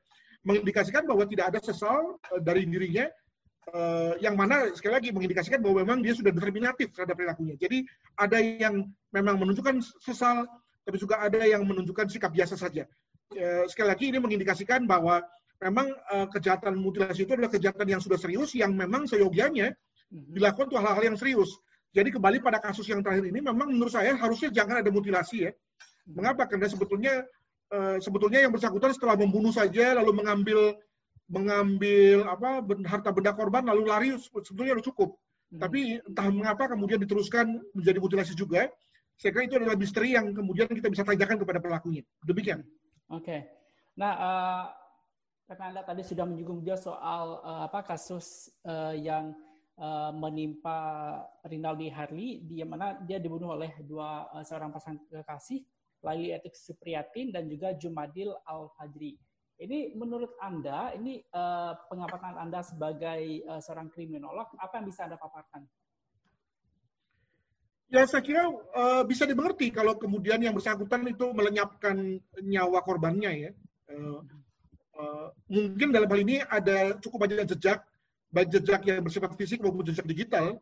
mengindikasikan 0.47 1.02
bahwa 1.09 1.26
tidak 1.26 1.50
ada 1.50 1.59
sesal 1.59 2.23
uh, 2.23 2.40
dari 2.45 2.62
dirinya, 2.68 3.11
uh, 3.75 4.14
yang 4.23 4.38
mana 4.38 4.71
sekali 4.78 4.95
lagi 4.95 5.09
mengindikasikan 5.11 5.59
bahwa 5.59 5.83
memang 5.83 6.06
dia 6.06 6.14
sudah 6.14 6.30
determinatif 6.30 6.95
terhadap 6.95 7.18
perilakunya. 7.18 7.59
Jadi 7.59 7.83
ada 8.21 8.38
yang 8.38 8.87
memang 9.11 9.42
menunjukkan 9.42 9.83
sesal, 10.04 10.47
tapi 10.86 10.96
juga 11.02 11.18
ada 11.18 11.42
yang 11.42 11.66
menunjukkan 11.66 12.06
sikap 12.06 12.30
biasa 12.30 12.54
saja. 12.54 12.86
Uh, 13.34 13.66
sekali 13.66 13.90
lagi 13.90 14.04
ini 14.14 14.22
mengindikasikan 14.22 14.86
bahwa 14.86 15.18
memang 15.58 15.90
uh, 16.14 16.30
kejahatan 16.30 16.78
mutilasi 16.78 17.26
itu 17.26 17.34
adalah 17.34 17.50
kejahatan 17.50 17.90
yang 17.90 17.98
sudah 17.98 18.14
serius, 18.14 18.54
yang 18.54 18.70
memang 18.70 19.10
seyogianya 19.10 19.74
Mhm. 20.10 20.38
dilakukan 20.38 20.70
untuk 20.70 20.80
hal-hal 20.82 21.04
yang 21.14 21.18
serius. 21.18 21.50
Jadi 21.90 22.12
kembali 22.12 22.38
pada 22.44 22.60
kasus 22.60 22.86
yang 22.86 23.00
terakhir 23.00 23.24
ini, 23.26 23.40
memang 23.40 23.72
menurut 23.72 23.90
saya 23.90 24.14
harusnya 24.14 24.52
jangan 24.52 24.84
ada 24.84 24.90
mutilasi 24.92 25.50
ya. 25.50 25.52
Mhm. 25.52 26.14
Mengapa? 26.14 26.46
Karena 26.46 26.70
sebetulnya 26.70 27.26
uh, 27.74 27.98
sebetulnya 27.98 28.46
yang 28.46 28.52
bersangkutan 28.54 28.94
setelah 28.94 29.18
membunuh 29.18 29.50
saja 29.50 29.96
lalu 29.98 30.22
mengambil 30.22 30.78
mengambil 31.26 32.22
apa 32.30 32.62
harta 32.86 33.10
benda 33.10 33.34
korban 33.34 33.66
lalu 33.66 33.82
lari 33.90 34.08
sebetulnya 34.14 34.78
sudah 34.78 34.86
cukup. 34.86 35.10
Hmm. 35.50 35.58
Tapi 35.58 35.98
entah 36.06 36.26
mengapa 36.30 36.70
kemudian 36.70 37.02
diteruskan 37.02 37.58
menjadi 37.74 37.98
mutilasi 37.98 38.38
juga. 38.38 38.70
Saya 39.16 39.32
kira 39.32 39.49
itu 39.49 39.56
adalah 39.56 39.80
misteri 39.80 40.12
yang 40.12 40.37
kemudian 40.37 40.68
kita 40.68 40.92
bisa 40.92 41.00
tanyakan 41.00 41.40
kepada 41.40 41.61
pelakunya. 41.61 42.04
Demikian. 42.20 42.61
Oke. 43.08 43.25
Okay. 43.25 43.40
Nah, 43.96 44.12
uh, 44.12 44.64
karena 45.49 45.64
anda 45.73 45.82
tadi 45.88 46.04
sudah 46.04 46.28
menyinggung 46.28 46.61
dia 46.61 46.76
soal 46.76 47.40
uh, 47.40 47.64
apa 47.64 47.80
kasus 47.80 48.52
uh, 48.68 48.92
yang 48.92 49.32
uh, 49.80 50.12
menimpa 50.12 50.78
Rinaldi 51.49 51.88
Harley, 51.88 52.44
di 52.44 52.61
mana 52.61 53.00
dia 53.08 53.16
dibunuh 53.16 53.56
oleh 53.56 53.73
dua 53.88 54.28
uh, 54.37 54.44
seorang 54.44 54.68
pasangan 54.68 55.00
kekasih, 55.08 55.64
Laili 56.04 56.37
Etik 56.37 56.52
Supriyatin 56.52 57.32
dan 57.32 57.49
juga 57.49 57.73
Jumadil 57.73 58.37
Al 58.44 58.68
Fajri. 58.76 59.16
Ini 59.56 59.96
menurut 59.96 60.37
Anda, 60.44 60.92
ini 60.92 61.25
uh, 61.32 61.73
pengamatan 61.88 62.37
Anda 62.37 62.61
sebagai 62.61 63.40
uh, 63.49 63.56
seorang 63.64 63.88
kriminolog, 63.88 64.52
apa 64.61 64.76
yang 64.76 64.85
bisa 64.85 65.08
Anda 65.08 65.16
paparkan? 65.16 65.64
Ya 67.86 68.02
saya 68.02 68.18
kira 68.18 68.50
uh, 68.50 69.02
bisa 69.06 69.22
dimengerti 69.22 69.70
kalau 69.70 69.94
kemudian 69.94 70.42
yang 70.42 70.58
bersangkutan 70.58 71.06
itu 71.06 71.30
melenyapkan 71.30 72.18
nyawa 72.42 72.82
korbannya 72.82 73.30
ya. 73.46 73.50
Uh, 73.86 74.26
uh, 74.98 75.26
mungkin 75.46 75.94
dalam 75.94 76.10
hal 76.10 76.20
ini 76.26 76.42
ada 76.42 76.98
cukup 76.98 77.30
banyak 77.30 77.46
jejak, 77.54 77.86
baik 78.34 78.50
jejak 78.50 78.82
yang 78.90 79.06
bersifat 79.06 79.38
fisik 79.38 79.62
maupun 79.62 79.86
jejak 79.86 80.02
digital, 80.02 80.58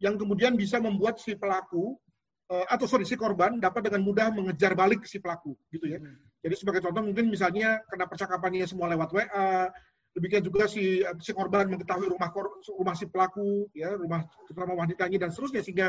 yang 0.00 0.16
kemudian 0.16 0.56
bisa 0.56 0.80
membuat 0.80 1.20
si 1.20 1.36
pelaku 1.36 2.00
uh, 2.48 2.64
atau 2.72 2.88
sorry 2.88 3.04
si 3.04 3.20
korban 3.20 3.60
dapat 3.60 3.92
dengan 3.92 4.00
mudah 4.08 4.32
mengejar 4.32 4.72
balik 4.72 5.04
si 5.04 5.20
pelaku 5.20 5.52
gitu 5.68 5.92
ya. 5.92 6.00
Hmm. 6.00 6.16
Jadi 6.40 6.54
sebagai 6.56 6.80
contoh 6.88 7.04
mungkin 7.04 7.28
misalnya 7.28 7.84
karena 7.92 8.08
percakapannya 8.08 8.64
semua 8.64 8.88
lewat 8.90 9.12
WA, 9.12 9.68
demikian 10.12 10.44
juga 10.44 10.68
si 10.68 11.00
si 11.24 11.30
korban 11.32 11.68
mengetahui 11.68 12.08
rumah 12.08 12.28
rumah 12.76 12.94
si 12.96 13.08
pelaku 13.08 13.68
ya 13.72 13.96
rumah 13.96 14.28
terutama 14.44 14.76
wanitanya 14.84 15.28
dan 15.28 15.30
seterusnya 15.32 15.64
sehingga 15.64 15.88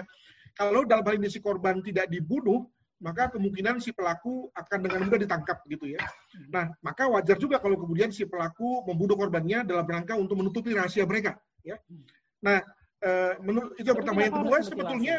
kalau 0.53 0.85
dalam 0.85 1.03
hal 1.05 1.15
ini 1.17 1.29
si 1.29 1.41
korban 1.41 1.81
tidak 1.81 2.09
dibunuh, 2.09 2.65
maka 3.03 3.27
kemungkinan 3.33 3.83
si 3.83 3.91
pelaku 3.91 4.47
akan 4.55 4.79
dengan 4.79 5.03
mudah 5.05 5.19
ditangkap 5.19 5.59
gitu 5.67 5.91
ya. 5.91 6.01
Nah, 6.47 6.71
maka 6.79 7.09
wajar 7.11 7.35
juga 7.35 7.59
kalau 7.59 7.75
kemudian 7.75 8.13
si 8.13 8.23
pelaku 8.23 8.87
membunuh 8.87 9.19
korbannya 9.19 9.67
dalam 9.67 9.83
rangka 9.83 10.15
untuk 10.15 10.39
menutupi 10.39 10.71
rahasia 10.71 11.03
mereka, 11.03 11.35
ya. 11.65 11.75
Nah, 12.39 12.63
eh, 13.03 13.33
menurut 13.43 13.75
itu 13.75 13.91
yang 13.91 13.99
pertama. 13.99 14.19
Yang 14.23 14.35
kedua 14.39 14.57
sebetulnya 14.63 15.17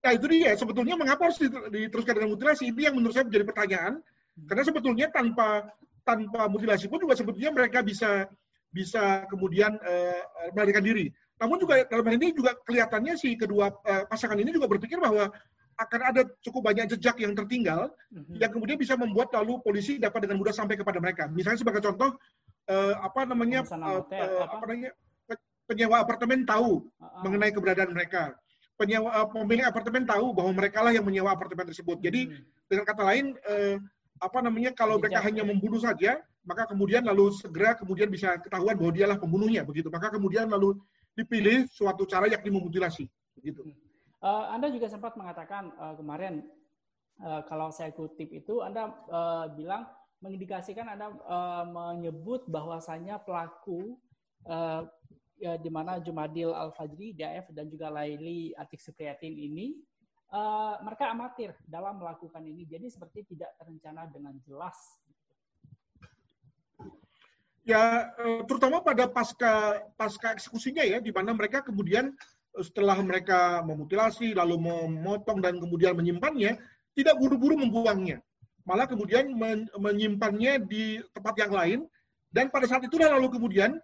Nah 0.00 0.16
itu 0.16 0.26
dia, 0.32 0.56
sebetulnya 0.56 0.96
mengapa 0.96 1.28
harus 1.28 1.36
diteruskan 1.68 2.16
dengan 2.16 2.32
mutilasi? 2.32 2.72
Ini 2.72 2.88
yang 2.88 2.96
menurut 2.96 3.12
saya 3.12 3.28
menjadi 3.28 3.44
pertanyaan. 3.44 4.00
Karena 4.48 4.62
sebetulnya 4.64 5.06
tanpa 5.12 5.68
tanpa 6.00 6.48
mutilasi 6.48 6.88
pun 6.88 7.04
juga 7.04 7.12
sebetulnya 7.12 7.52
mereka 7.52 7.84
bisa 7.84 8.24
bisa 8.72 9.28
kemudian 9.28 9.76
uh, 9.76 10.20
melarikan 10.56 10.80
diri. 10.80 11.12
Namun 11.40 11.56
juga 11.56 11.80
dalam 11.88 12.04
hal 12.04 12.14
ini 12.20 12.36
juga 12.36 12.52
kelihatannya 12.68 13.16
si 13.16 13.32
kedua 13.32 13.72
uh, 13.72 14.04
pasangan 14.06 14.36
ini 14.36 14.52
juga 14.52 14.68
berpikir 14.68 15.00
bahwa 15.00 15.32
akan 15.80 16.00
ada 16.12 16.22
cukup 16.44 16.68
banyak 16.68 16.92
jejak 16.92 17.16
yang 17.24 17.32
tertinggal 17.32 17.88
mm-hmm. 18.12 18.36
yang 18.36 18.52
kemudian 18.52 18.76
bisa 18.76 18.92
membuat 19.00 19.32
lalu 19.32 19.56
polisi 19.64 19.96
dapat 19.96 20.28
dengan 20.28 20.36
mudah 20.36 20.52
sampai 20.52 20.76
kepada 20.76 21.00
mereka. 21.00 21.24
Misalnya 21.32 21.64
sebagai 21.64 21.80
contoh 21.80 22.20
uh, 22.68 22.94
apa 23.00 23.24
namanya 23.24 23.64
uh, 23.64 24.04
uh, 24.04 24.44
apa 24.44 24.64
namanya 24.68 24.92
penyewa 25.64 26.04
apartemen 26.04 26.44
tahu 26.44 26.84
uh-uh. 27.00 27.22
mengenai 27.24 27.56
keberadaan 27.56 27.96
mereka. 27.96 28.36
Penyewa 28.76 29.08
uh, 29.08 29.28
pemilik 29.32 29.64
apartemen 29.64 30.04
tahu 30.04 30.36
bahwa 30.36 30.52
mereka 30.52 30.84
lah 30.84 30.92
yang 30.92 31.08
menyewa 31.08 31.32
apartemen 31.32 31.72
tersebut. 31.72 31.96
Jadi 32.04 32.28
mm-hmm. 32.28 32.68
dengan 32.68 32.84
kata 32.84 33.02
lain 33.08 33.26
uh, 33.48 33.76
apa 34.20 34.38
namanya 34.44 34.76
kalau 34.76 35.00
mereka 35.00 35.24
hanya 35.24 35.48
membunuh 35.48 35.80
saja 35.80 36.20
maka 36.44 36.68
kemudian 36.68 37.04
lalu 37.04 37.32
segera 37.36 37.76
kemudian 37.76 38.08
bisa 38.08 38.36
ketahuan 38.40 38.76
bahwa 38.76 38.92
dialah 38.92 39.16
pembunuhnya 39.16 39.64
begitu. 39.64 39.88
Maka 39.88 40.12
kemudian 40.12 40.48
lalu 40.48 40.76
dipilih 41.20 41.68
suatu 41.68 42.08
cara 42.08 42.26
yakni 42.26 42.50
memutilasi. 42.50 43.04
Begitu. 43.36 43.72
Uh, 44.20 44.52
Anda 44.52 44.68
juga 44.68 44.88
sempat 44.88 45.16
mengatakan 45.16 45.72
uh, 45.80 45.96
kemarin 45.96 46.44
uh, 47.24 47.40
kalau 47.48 47.72
saya 47.72 47.92
kutip 47.92 48.28
itu 48.28 48.60
Anda 48.60 48.92
uh, 49.08 49.48
bilang 49.56 49.88
mengindikasikan 50.20 50.84
Anda 50.92 51.16
uh, 51.24 51.64
menyebut 51.64 52.44
bahwasanya 52.44 53.24
pelaku 53.24 53.96
uh, 54.44 54.84
ya, 55.40 55.56
di 55.56 55.72
mana 55.72 55.96
Jumadil 56.04 56.52
Al 56.52 56.76
Fajri, 56.76 57.16
DAF 57.16 57.48
dan 57.56 57.72
juga 57.72 57.88
Laili 57.88 58.52
Atik 58.60 58.84
Supriyatin 58.84 59.32
ini 59.32 59.80
uh, 60.36 60.76
mereka 60.84 61.08
amatir 61.08 61.56
dalam 61.64 61.96
melakukan 61.96 62.44
ini. 62.44 62.68
Jadi 62.68 62.92
seperti 62.92 63.24
tidak 63.32 63.56
terencana 63.56 64.04
dengan 64.12 64.36
jelas 64.44 64.99
ya 67.64 68.08
eh, 68.16 68.40
terutama 68.48 68.80
pada 68.80 69.04
pasca 69.08 69.84
pasca 69.96 70.32
eksekusinya 70.32 70.80
ya 70.80 70.98
di 70.98 71.12
mana 71.12 71.36
mereka 71.36 71.60
kemudian 71.60 72.12
eh, 72.56 72.64
setelah 72.64 72.96
mereka 73.04 73.60
memutilasi 73.64 74.32
lalu 74.32 74.56
memotong 74.60 75.44
dan 75.44 75.60
kemudian 75.60 75.96
menyimpannya 75.96 76.56
tidak 76.96 77.16
buru-buru 77.20 77.54
membuangnya. 77.60 78.18
Malah 78.66 78.84
kemudian 78.84 79.32
menyimpannya 79.78 80.62
di 80.68 81.00
tempat 81.16 81.34
yang 81.40 81.52
lain. 81.54 81.80
Dan 82.30 82.46
pada 82.46 82.62
saat 82.62 82.86
itulah 82.86 83.10
lalu 83.10 83.40
kemudian 83.40 83.74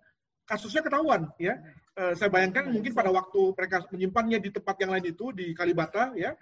kasusnya 0.47 0.85
ketahuan 0.85 1.27
ya. 1.41 1.59
Eh, 1.97 2.12
saya 2.15 2.29
bayangkan 2.29 2.69
mungkin 2.71 2.93
pada 2.93 3.11
waktu 3.11 3.57
mereka 3.57 3.89
menyimpannya 3.91 4.39
di 4.39 4.51
tempat 4.53 4.77
yang 4.79 4.91
lain 4.95 5.07
itu 5.11 5.33
di 5.33 5.57
Kalibata 5.57 6.12
ya. 6.15 6.37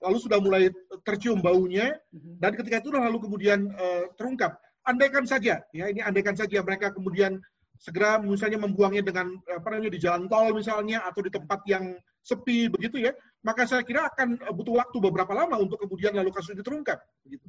Lalu 0.00 0.16
sudah 0.16 0.38
mulai 0.40 0.72
tercium 1.04 1.44
baunya. 1.44 1.92
Dan 2.12 2.56
ketika 2.56 2.80
itu 2.80 2.88
lalu 2.88 3.20
kemudian 3.20 3.68
terungkap 4.16 4.56
andaikan 4.86 5.24
saja, 5.28 5.60
ya 5.74 5.84
ini 5.88 6.00
andaikan 6.00 6.36
saja 6.36 6.60
mereka 6.64 6.92
kemudian 6.94 7.36
segera 7.80 8.20
misalnya 8.20 8.60
membuangnya 8.60 9.00
dengan 9.00 9.32
apa 9.48 9.66
namanya 9.72 9.92
di 9.96 10.00
jalan 10.00 10.28
tol 10.28 10.52
misalnya 10.52 11.00
atau 11.08 11.24
di 11.24 11.32
tempat 11.32 11.64
yang 11.64 11.96
sepi 12.20 12.68
begitu 12.68 13.00
ya, 13.00 13.12
maka 13.40 13.64
saya 13.64 13.80
kira 13.80 14.08
akan 14.12 14.36
eh, 14.36 14.52
butuh 14.52 14.76
waktu 14.76 14.96
beberapa 15.00 15.32
lama 15.32 15.56
untuk 15.56 15.80
kemudian 15.80 16.12
lalu 16.12 16.28
kasus 16.32 16.52
itu 16.52 16.64
terungkap. 16.64 17.00
Begitu. 17.24 17.48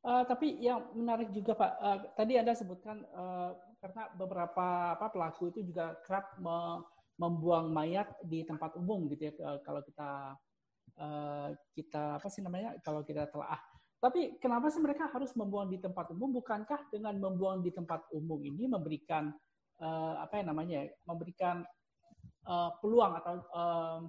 Uh, 0.00 0.24
tapi 0.24 0.56
yang 0.62 0.88
menarik 0.96 1.28
juga 1.34 1.52
Pak, 1.58 1.72
uh, 1.82 1.98
tadi 2.16 2.40
Anda 2.40 2.56
sebutkan 2.56 3.04
uh, 3.12 3.52
karena 3.82 4.08
beberapa 4.16 4.96
apa 4.96 5.12
pelaku 5.12 5.52
itu 5.52 5.60
juga 5.68 5.98
kerap 6.06 6.38
me 6.40 6.80
membuang 7.18 7.74
mayat 7.74 8.06
di 8.22 8.46
tempat 8.46 8.78
umum 8.78 9.10
gitu 9.10 9.26
ya 9.26 9.34
kalau 9.66 9.82
kita 9.82 10.38
uh, 11.02 11.50
kita 11.74 12.22
apa 12.22 12.28
sih 12.30 12.46
namanya 12.46 12.78
kalau 12.78 13.02
kita 13.02 13.26
telah 13.26 13.58
tapi 13.98 14.38
kenapa 14.38 14.70
sih 14.70 14.78
mereka 14.78 15.10
harus 15.10 15.34
membuang 15.34 15.66
di 15.66 15.82
tempat 15.82 16.14
umum? 16.14 16.38
Bukankah 16.38 16.86
dengan 16.94 17.18
membuang 17.18 17.66
di 17.66 17.74
tempat 17.74 18.06
umum 18.14 18.38
ini 18.46 18.70
memberikan 18.70 19.34
uh, 19.82 20.14
apa 20.22 20.38
yang 20.38 20.54
namanya? 20.54 20.86
Memberikan 21.02 21.66
uh, 22.46 22.70
peluang 22.78 23.18
atau 23.18 23.34
uh, 23.50 24.00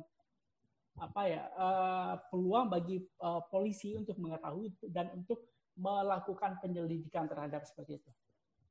apa 1.01 1.21
ya? 1.25 1.43
Uh, 1.57 2.13
peluang 2.29 2.69
bagi 2.69 3.01
uh, 3.25 3.41
polisi 3.49 3.97
untuk 3.97 4.21
mengetahui 4.21 4.69
dan 4.93 5.09
untuk 5.17 5.49
melakukan 5.73 6.61
penyelidikan 6.61 7.25
terhadap 7.25 7.65
seperti 7.65 7.97
itu 7.97 8.11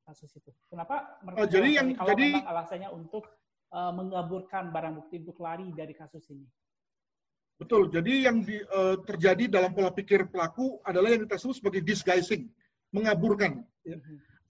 kasus 0.09 0.33
itu. 0.41 0.51
Kenapa 0.73 1.21
mereka 1.21 1.45
oh, 1.45 1.49
jadi 1.49 1.69
yang 1.85 1.93
kalau 1.93 2.17
jadi 2.17 2.41
alasannya 2.41 2.89
untuk 2.89 3.29
uh, 3.77 3.93
mengaburkan 3.93 4.73
barang 4.73 5.05
bukti 5.05 5.21
untuk 5.21 5.37
lari 5.45 5.69
dari 5.77 5.93
kasus 5.93 6.25
ini? 6.33 6.49
Betul. 7.59 7.91
Jadi 7.91 8.23
yang 8.23 8.47
di, 8.47 8.63
uh, 8.71 9.03
terjadi 9.03 9.51
dalam 9.51 9.75
pola 9.75 9.91
pikir 9.91 10.31
pelaku 10.31 10.79
adalah 10.87 11.11
yang 11.11 11.27
kita 11.27 11.37
sebut 11.43 11.59
sebagai 11.59 11.83
disguising, 11.83 12.47
mengaburkan. 12.95 13.67
Ya. 13.83 13.99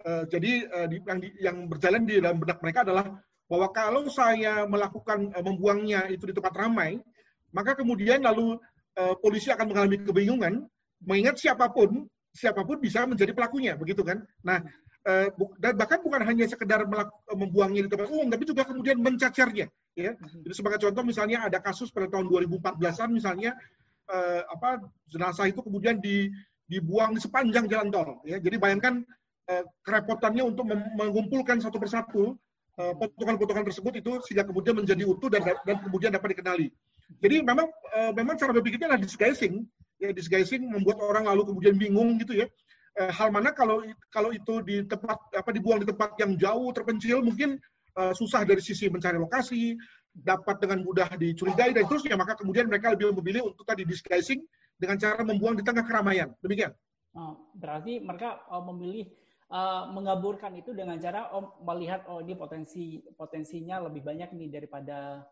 Uh, 0.04 0.24
jadi 0.28 0.68
uh, 0.68 0.86
di, 0.86 0.96
yang, 1.02 1.18
di, 1.18 1.28
yang 1.40 1.56
berjalan 1.66 2.04
di 2.04 2.20
dalam 2.20 2.38
benak 2.38 2.60
mereka 2.60 2.84
adalah 2.84 3.16
bahwa 3.48 3.68
kalau 3.72 4.04
saya 4.12 4.68
melakukan 4.68 5.32
uh, 5.32 5.40
membuangnya 5.40 6.04
itu 6.12 6.28
di 6.28 6.36
tempat 6.36 6.52
ramai, 6.52 7.00
maka 7.48 7.72
kemudian 7.72 8.20
lalu 8.20 8.60
uh, 9.00 9.16
polisi 9.24 9.48
akan 9.48 9.72
mengalami 9.72 10.04
kebingungan, 10.04 10.54
mengingat 11.00 11.40
siapa 11.40 11.72
pun 11.72 12.04
siapa 12.36 12.60
pun 12.62 12.76
bisa 12.76 13.08
menjadi 13.08 13.32
pelakunya, 13.32 13.72
begitu 13.74 14.04
kan? 14.04 14.20
Nah, 14.44 14.60
uh, 15.06 15.28
dan 15.60 15.72
bahkan 15.78 16.02
bukan 16.02 16.24
hanya 16.26 16.48
sekedar 16.50 16.82
membuangnya 17.30 17.86
di 17.86 17.90
tempat 17.90 18.08
umum, 18.10 18.26
tapi 18.32 18.44
juga 18.48 18.66
kemudian 18.66 18.98
mencacarnya 18.98 19.70
ya. 19.98 20.12
Mhm. 20.14 20.46
Jadi 20.46 20.54
sebagai 20.54 20.78
contoh 20.86 21.02
misalnya 21.02 21.44
ada 21.44 21.58
kasus 21.58 21.90
pada 21.90 22.06
tahun 22.06 22.30
2014-an 22.30 23.10
misalnya 23.10 23.50
eh, 24.08 24.42
apa 24.46 24.80
jenazah 25.10 25.50
itu 25.50 25.60
kemudian 25.60 25.98
di, 25.98 26.30
dibuang 26.70 27.18
di 27.18 27.20
sepanjang 27.20 27.66
jalan 27.66 27.90
tol 27.90 28.22
ya. 28.22 28.38
Jadi 28.38 28.56
bayangkan 28.56 29.02
eh, 29.50 29.64
kerepotannya 29.82 30.46
untuk 30.46 30.70
mengumpulkan 30.70 31.58
satu 31.58 31.82
persatu 31.82 32.38
eh, 32.78 32.94
potongan-potongan 32.94 33.66
tersebut 33.66 33.98
itu 33.98 34.12
sehingga 34.24 34.46
kemudian 34.46 34.78
menjadi 34.78 35.02
utuh 35.02 35.28
dan 35.28 35.42
dan 35.66 35.76
kemudian 35.82 36.14
dapat 36.14 36.38
dikenali. 36.38 36.70
Jadi 37.18 37.42
memang 37.42 37.66
eh, 37.98 38.12
memang 38.14 38.38
cara 38.38 38.54
berpikirnya 38.54 38.94
adalah 38.94 39.02
disguising 39.02 39.66
ya 39.98 40.14
disguising 40.14 40.62
membuat 40.62 41.02
orang 41.02 41.26
lalu 41.26 41.50
kemudian 41.50 41.74
bingung 41.74 42.22
gitu 42.22 42.38
ya 42.38 42.46
eh, 42.98 43.12
hal 43.14 43.30
mana 43.30 43.54
kalau 43.54 43.86
kalau 44.10 44.34
itu 44.34 44.60
di 44.66 44.82
tempat 44.84 45.18
apa 45.32 45.50
dibuang 45.54 45.82
di 45.82 45.88
tempat 45.88 46.18
yang 46.18 46.34
jauh 46.34 46.68
terpencil 46.74 47.22
mungkin 47.22 47.56
uh, 47.98 48.14
susah 48.14 48.46
dari 48.46 48.62
sisi 48.62 48.86
mencari 48.86 49.18
lokasi, 49.18 49.74
dapat 50.14 50.62
dengan 50.62 50.86
mudah 50.86 51.10
dicurigai 51.18 51.74
dan 51.74 51.84
terusnya, 51.86 52.14
maka 52.14 52.38
kemudian 52.38 52.70
mereka 52.70 52.94
lebih 52.94 53.14
memilih 53.18 53.50
untuk 53.50 53.66
tadi 53.66 53.82
disguising 53.82 54.42
dengan 54.78 54.98
cara 54.98 55.22
membuang 55.26 55.58
di 55.58 55.66
tengah 55.66 55.82
keramaian. 55.82 56.30
Demikian. 56.42 56.70
Oh, 57.18 57.50
berarti 57.58 57.98
mereka 57.98 58.46
uh, 58.46 58.62
memilih 58.62 59.10
uh, 59.50 59.90
mengaburkan 59.90 60.54
itu 60.54 60.70
dengan 60.70 60.98
cara 61.02 61.34
oh, 61.34 61.58
melihat 61.66 62.06
oh 62.06 62.22
ini 62.22 62.38
potensi 62.38 63.02
potensinya 63.18 63.82
lebih 63.82 64.06
banyak 64.06 64.30
nih 64.38 64.48
daripada 64.54 65.26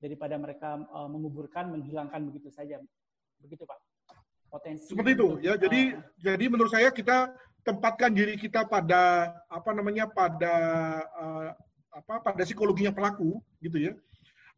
daripada 0.00 0.36
mereka 0.36 0.80
uh, 0.92 1.08
menguburkan 1.08 1.72
menghilangkan 1.72 2.28
begitu 2.28 2.52
saja. 2.52 2.76
Begitu, 3.40 3.64
Pak. 3.64 3.89
Potensi 4.50 4.90
Seperti 4.90 5.10
itu 5.14 5.28
ya. 5.40 5.54
Jadi 5.54 5.94
uh, 5.94 6.02
jadi 6.18 6.44
menurut 6.50 6.74
saya 6.74 6.90
kita 6.90 7.30
tempatkan 7.62 8.10
diri 8.12 8.34
kita 8.40 8.64
pada 8.64 9.32
apa 9.46 9.70
namanya 9.76 10.08
pada 10.08 10.54
uh, 11.12 11.48
apa 11.90 12.14
pada 12.22 12.42
psikologinya 12.46 12.94
pelaku 12.94 13.42
gitu 13.60 13.90
ya 13.90 13.92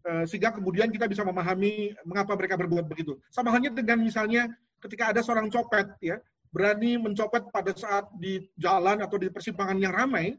uh, 0.07 0.25
sehingga 0.29 0.55
kemudian 0.55 0.93
kita 0.93 1.11
bisa 1.11 1.27
memahami 1.27 1.97
mengapa 2.07 2.37
mereka 2.39 2.55
berbuat 2.55 2.87
begitu 2.87 3.19
sama 3.33 3.51
halnya 3.51 3.75
dengan 3.75 3.99
misalnya 3.99 4.47
ketika 4.79 5.11
ada 5.11 5.21
seorang 5.25 5.51
copet 5.51 5.91
ya 5.99 6.21
berani 6.53 7.01
mencopet 7.01 7.49
pada 7.49 7.73
saat 7.73 8.07
di 8.21 8.45
jalan 8.61 9.01
atau 9.01 9.17
di 9.17 9.33
persimpangan 9.33 9.81
yang 9.81 9.95
ramai 9.97 10.37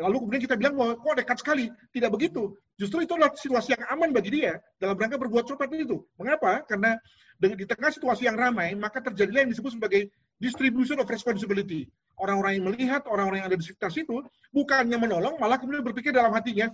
lalu 0.00 0.16
kemudian 0.24 0.42
kita 0.44 0.56
bilang 0.56 0.74
bahwa 0.78 0.92
kok 0.96 1.14
dekat 1.20 1.36
sekali? 1.40 1.66
Tidak 1.92 2.10
begitu. 2.12 2.56
Justru 2.80 3.04
itu 3.04 3.12
adalah 3.14 3.32
situasi 3.36 3.76
yang 3.76 3.84
aman 3.92 4.10
bagi 4.10 4.30
dia 4.32 4.56
dalam 4.80 4.96
rangka 4.96 5.20
berbuat 5.20 5.44
copet 5.44 5.68
itu. 5.76 6.00
Mengapa? 6.16 6.64
Karena 6.64 6.96
di 7.38 7.66
tengah 7.66 7.90
situasi 7.90 8.30
yang 8.30 8.38
ramai 8.38 8.72
maka 8.78 9.02
terjadilah 9.02 9.44
yang 9.44 9.50
disebut 9.52 9.76
sebagai 9.76 10.08
distribution 10.42 10.98
of 10.98 11.06
responsibility. 11.06 11.86
Orang-orang 12.18 12.58
yang 12.58 12.64
melihat, 12.70 13.02
orang-orang 13.06 13.42
yang 13.42 13.48
ada 13.50 13.58
di 13.58 13.64
sekitar 13.66 13.90
situ, 13.94 14.22
bukannya 14.50 14.98
menolong, 14.98 15.38
malah 15.38 15.58
kemudian 15.58 15.86
berpikir 15.86 16.10
dalam 16.10 16.34
hatinya, 16.34 16.70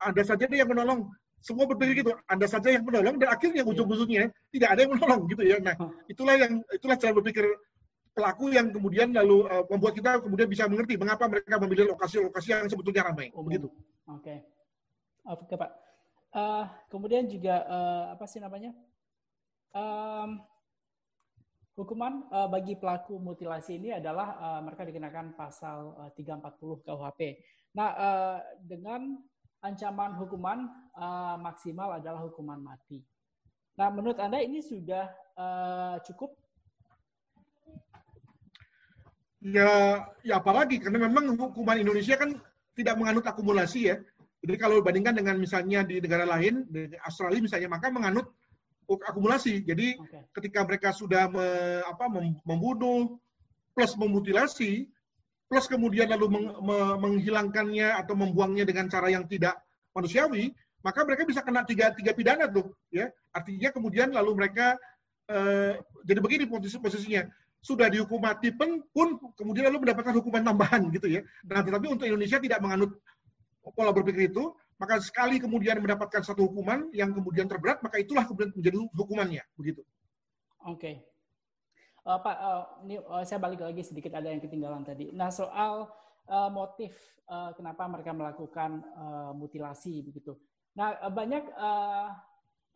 ada 0.00 0.22
saja 0.24 0.48
dia 0.48 0.64
yang 0.64 0.72
menolong. 0.72 1.12
Semua 1.42 1.66
berpikir 1.66 2.06
gitu, 2.06 2.14
ada 2.30 2.46
saja 2.46 2.70
yang 2.70 2.86
menolong, 2.86 3.18
dan 3.18 3.34
akhirnya 3.34 3.66
ujung-ujungnya 3.66 4.30
tidak 4.54 4.68
ada 4.72 4.80
yang 4.86 4.92
menolong 4.94 5.20
gitu 5.26 5.42
ya. 5.42 5.56
Nah, 5.58 5.74
itulah 6.06 6.34
yang 6.38 6.62
itulah 6.70 6.96
cara 6.96 7.12
berpikir 7.18 7.44
pelaku 8.12 8.52
yang 8.52 8.68
kemudian 8.72 9.12
lalu 9.12 9.48
uh, 9.48 9.64
membuat 9.68 9.96
kita 9.96 10.20
kemudian 10.20 10.48
bisa 10.48 10.68
mengerti 10.68 11.00
mengapa 11.00 11.28
mereka 11.28 11.56
memilih 11.56 11.96
lokasi-lokasi 11.96 12.48
yang 12.52 12.68
sebetulnya 12.68 13.08
ramai. 13.08 13.32
Umum. 13.32 13.48
Begitu. 13.48 13.68
Oke. 14.08 14.20
Okay. 14.20 14.38
Oke, 15.28 15.54
Pak. 15.56 15.70
Uh, 16.32 16.64
kemudian 16.88 17.28
juga 17.28 17.64
uh, 17.68 18.04
apa 18.16 18.24
sih 18.24 18.40
namanya? 18.40 18.72
Um, 19.72 20.40
Hukuman 21.72 22.28
uh, 22.28 22.52
bagi 22.52 22.76
pelaku 22.76 23.16
mutilasi 23.16 23.80
ini 23.80 23.96
adalah 23.96 24.36
uh, 24.36 24.60
mereka 24.60 24.84
dikenakan 24.84 25.32
pasal 25.32 25.96
uh, 26.04 26.10
340 26.12 26.84
KUHP. 26.84 27.20
Nah, 27.72 27.88
uh, 27.96 28.38
dengan 28.60 29.16
ancaman 29.64 30.12
hukuman 30.20 30.68
uh, 30.92 31.40
maksimal 31.40 31.96
adalah 31.96 32.28
hukuman 32.28 32.60
mati. 32.60 33.00
Nah, 33.80 33.88
menurut 33.88 34.20
Anda 34.20 34.44
ini 34.44 34.60
sudah 34.60 35.08
uh, 35.32 35.96
cukup? 36.04 36.36
Ya, 39.42 39.98
ya 40.22 40.38
apalagi 40.38 40.78
karena 40.78 41.10
memang 41.10 41.34
hukuman 41.34 41.74
Indonesia 41.74 42.14
kan 42.14 42.38
tidak 42.78 42.94
menganut 42.94 43.26
akumulasi 43.26 43.90
ya. 43.90 43.96
Jadi 44.42 44.58
kalau 44.58 44.82
dibandingkan 44.82 45.18
dengan 45.18 45.38
misalnya 45.38 45.86
di 45.86 46.02
negara 46.02 46.26
lain, 46.26 46.66
di 46.70 46.94
Australia 47.02 47.42
misalnya, 47.42 47.70
maka 47.70 47.90
menganut 47.90 48.30
akumulasi. 48.86 49.62
Jadi 49.62 49.98
okay. 49.98 50.26
ketika 50.38 50.66
mereka 50.66 50.88
sudah 50.90 51.30
me, 51.30 51.46
apa, 51.86 52.10
membunuh 52.46 53.18
plus 53.74 53.94
memutilasi 53.98 54.90
plus 55.52 55.68
kemudian 55.68 56.08
lalu 56.08 56.32
meng, 56.32 56.46
me, 56.64 56.76
menghilangkannya 56.96 57.92
atau 58.00 58.16
membuangnya 58.16 58.64
dengan 58.64 58.88
cara 58.88 59.12
yang 59.12 59.28
tidak 59.28 59.60
manusiawi, 59.92 60.48
maka 60.80 61.04
mereka 61.04 61.28
bisa 61.28 61.44
kena 61.44 61.60
tiga, 61.68 61.92
tiga 61.92 62.16
pidana 62.16 62.48
tuh, 62.48 62.72
ya. 62.88 63.12
Artinya 63.36 63.68
kemudian 63.68 64.16
lalu 64.16 64.32
mereka 64.32 64.80
eh, 65.28 65.76
jadi 66.08 66.24
begini 66.24 66.48
posisi 66.48 66.80
posisinya 66.80 67.28
sudah 67.62 67.86
dihukum 67.86 68.18
mati 68.18 68.50
pun, 68.50 68.82
pun 68.90 69.14
kemudian 69.38 69.70
lalu 69.70 69.86
mendapatkan 69.86 70.18
hukuman 70.18 70.42
tambahan 70.42 70.90
gitu 70.90 71.06
ya. 71.06 71.22
Nah, 71.46 71.62
tetapi 71.62 71.86
untuk 71.86 72.04
Indonesia 72.10 72.42
tidak 72.42 72.58
menganut 72.58 72.98
pola 73.78 73.94
berpikir 73.94 74.34
itu, 74.34 74.50
maka 74.82 74.98
sekali 74.98 75.38
kemudian 75.38 75.78
mendapatkan 75.78 76.26
satu 76.26 76.50
hukuman 76.50 76.90
yang 76.90 77.14
kemudian 77.14 77.46
terberat, 77.46 77.78
maka 77.86 78.02
itulah 78.02 78.26
kemudian 78.26 78.50
menjadi 78.58 78.76
hukumannya, 78.98 79.46
begitu. 79.54 79.86
Oke. 80.66 80.74
Okay. 80.74 80.94
Uh, 82.02 82.18
Pak, 82.18 82.36
uh, 82.42 82.64
ini 82.82 82.98
uh, 82.98 83.22
saya 83.22 83.38
balik 83.38 83.62
lagi 83.62 83.86
sedikit 83.86 84.18
ada 84.18 84.26
yang 84.26 84.42
ketinggalan 84.42 84.82
tadi. 84.82 85.14
Nah, 85.14 85.30
soal 85.30 85.86
uh, 86.26 86.50
motif 86.50 86.90
uh, 87.30 87.54
kenapa 87.54 87.86
mereka 87.86 88.10
melakukan 88.10 88.82
uh, 88.98 89.30
mutilasi 89.38 90.02
begitu. 90.02 90.34
Nah, 90.74 90.98
uh, 90.98 91.14
banyak 91.14 91.46
uh, 91.54 92.10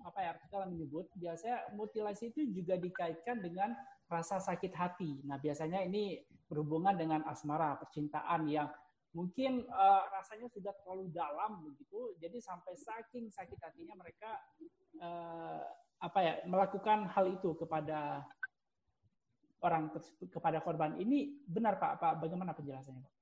apa 0.06 0.18
ya 0.22 0.28
artikel 0.38 0.62
menyebut 0.70 1.10
biasanya 1.18 1.74
mutilasi 1.74 2.30
itu 2.30 2.46
juga 2.54 2.78
dikaitkan 2.78 3.42
dengan 3.42 3.74
rasa 4.06 4.38
sakit 4.38 4.72
hati. 4.74 5.20
Nah, 5.26 5.38
biasanya 5.38 5.82
ini 5.82 6.22
berhubungan 6.46 6.94
dengan 6.94 7.26
asmara, 7.26 7.74
percintaan 7.78 8.46
yang 8.46 8.70
mungkin 9.16 9.64
uh, 9.72 10.02
rasanya 10.12 10.46
sudah 10.52 10.72
terlalu 10.82 11.10
dalam 11.10 11.64
begitu. 11.66 12.14
Jadi 12.22 12.38
sampai 12.38 12.76
saking 12.76 13.32
sakit 13.32 13.58
hatinya 13.58 13.96
mereka 13.98 14.30
uh, 15.02 15.64
apa 15.96 16.18
ya 16.20 16.34
melakukan 16.44 17.08
hal 17.10 17.32
itu 17.32 17.56
kepada 17.56 18.22
orang 19.64 19.90
kepada 20.30 20.60
korban. 20.60 20.94
Ini 21.00 21.42
benar 21.48 21.80
pak. 21.80 21.98
Pak 21.98 22.12
bagaimana 22.22 22.52
penjelasannya 22.52 23.02
pak? 23.02 23.14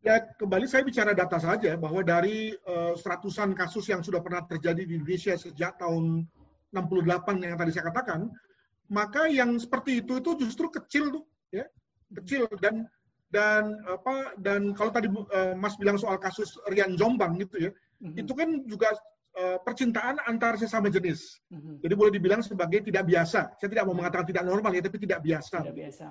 Ya, 0.00 0.16
kembali 0.16 0.64
saya 0.64 0.80
bicara 0.80 1.12
data 1.12 1.36
saja 1.36 1.76
bahwa 1.76 2.00
dari 2.00 2.56
uh, 2.64 2.96
seratusan 2.96 3.52
kasus 3.52 3.84
yang 3.92 4.00
sudah 4.00 4.24
pernah 4.24 4.40
terjadi 4.48 4.88
di 4.88 4.96
Indonesia 4.96 5.36
sejak 5.36 5.76
tahun 5.76 6.24
68 6.72 7.44
yang 7.44 7.60
tadi 7.60 7.68
saya 7.68 7.92
katakan, 7.92 8.32
maka 8.90 9.30
yang 9.30 9.54
seperti 9.56 10.02
itu 10.02 10.18
itu 10.18 10.30
justru 10.42 10.66
kecil 10.66 11.14
tuh, 11.14 11.24
ya, 11.54 11.64
kecil 12.10 12.50
dan 12.58 12.90
dan 13.30 13.78
apa 13.86 14.34
dan 14.42 14.74
kalau 14.74 14.90
tadi 14.90 15.06
uh, 15.06 15.54
Mas 15.54 15.78
bilang 15.78 15.94
soal 15.94 16.18
kasus 16.18 16.58
Rian 16.66 16.98
Jombang 16.98 17.38
gitu 17.38 17.70
ya, 17.70 17.70
mm-hmm. 17.70 18.18
itu 18.18 18.32
kan 18.34 18.48
juga 18.66 18.90
uh, 19.38 19.62
percintaan 19.62 20.18
antar 20.26 20.58
sesama 20.58 20.90
jenis. 20.90 21.38
Mm-hmm. 21.54 21.74
Jadi 21.86 21.94
boleh 21.94 22.12
dibilang 22.12 22.42
sebagai 22.42 22.82
tidak 22.82 23.06
biasa. 23.06 23.54
Saya 23.56 23.68
tidak 23.70 23.86
mau 23.86 23.94
mhm. 23.94 24.02
mengatakan 24.02 24.26
tidak 24.26 24.44
normal 24.44 24.74
ya, 24.74 24.82
tapi 24.82 24.98
tidak 24.98 25.22
biasa. 25.22 25.56
Tidak 25.62 25.78
biasa. 25.78 26.06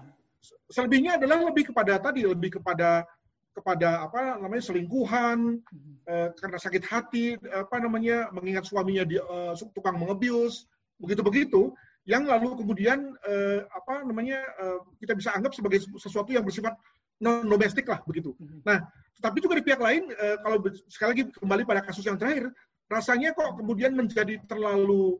Selebihnya 0.71 1.19
adalah 1.19 1.43
lebih 1.43 1.75
kepada 1.75 1.99
tadi 1.99 2.23
lebih 2.23 2.63
kepada 2.63 3.03
kepada 3.51 4.07
apa 4.07 4.39
namanya 4.39 4.63
selingkuhan 4.71 5.59
mm-hmm. 5.59 5.95
uh, 6.07 6.31
karena 6.39 6.55
sakit 6.55 6.83
hati 6.87 7.35
apa 7.51 7.75
namanya 7.83 8.31
mengingat 8.31 8.63
suaminya 8.63 9.03
di 9.03 9.19
uh, 9.19 9.51
tukang 9.75 9.99
mengebius 9.99 10.63
begitu 10.95 11.19
begitu 11.19 11.61
yang 12.07 12.23
lalu 12.25 12.55
kemudian 12.59 13.15
uh, 13.27 13.59
apa 13.69 14.07
namanya 14.07 14.39
uh, 14.61 14.79
kita 14.99 15.13
bisa 15.13 15.35
anggap 15.35 15.51
sebagai 15.53 15.83
sesuatu 15.99 16.31
yang 16.31 16.47
bersifat 16.47 16.73
non 17.19 17.45
domestik 17.45 17.85
lah 17.87 17.99
begitu. 18.07 18.31
Mhm. 18.39 18.63
Nah, 18.63 18.87
tapi 19.19 19.43
juga 19.43 19.59
di 19.59 19.63
pihak 19.63 19.79
lain 19.79 20.07
eh, 20.15 20.37
kalau 20.39 20.63
sekali 20.87 21.09
lagi 21.11 21.23
kembali 21.35 21.63
pada 21.67 21.83
kasus 21.83 22.07
yang 22.07 22.15
terakhir, 22.15 22.47
rasanya 22.87 23.35
kok 23.35 23.59
kemudian 23.59 23.91
menjadi 23.93 24.39
terlalu 24.47 25.19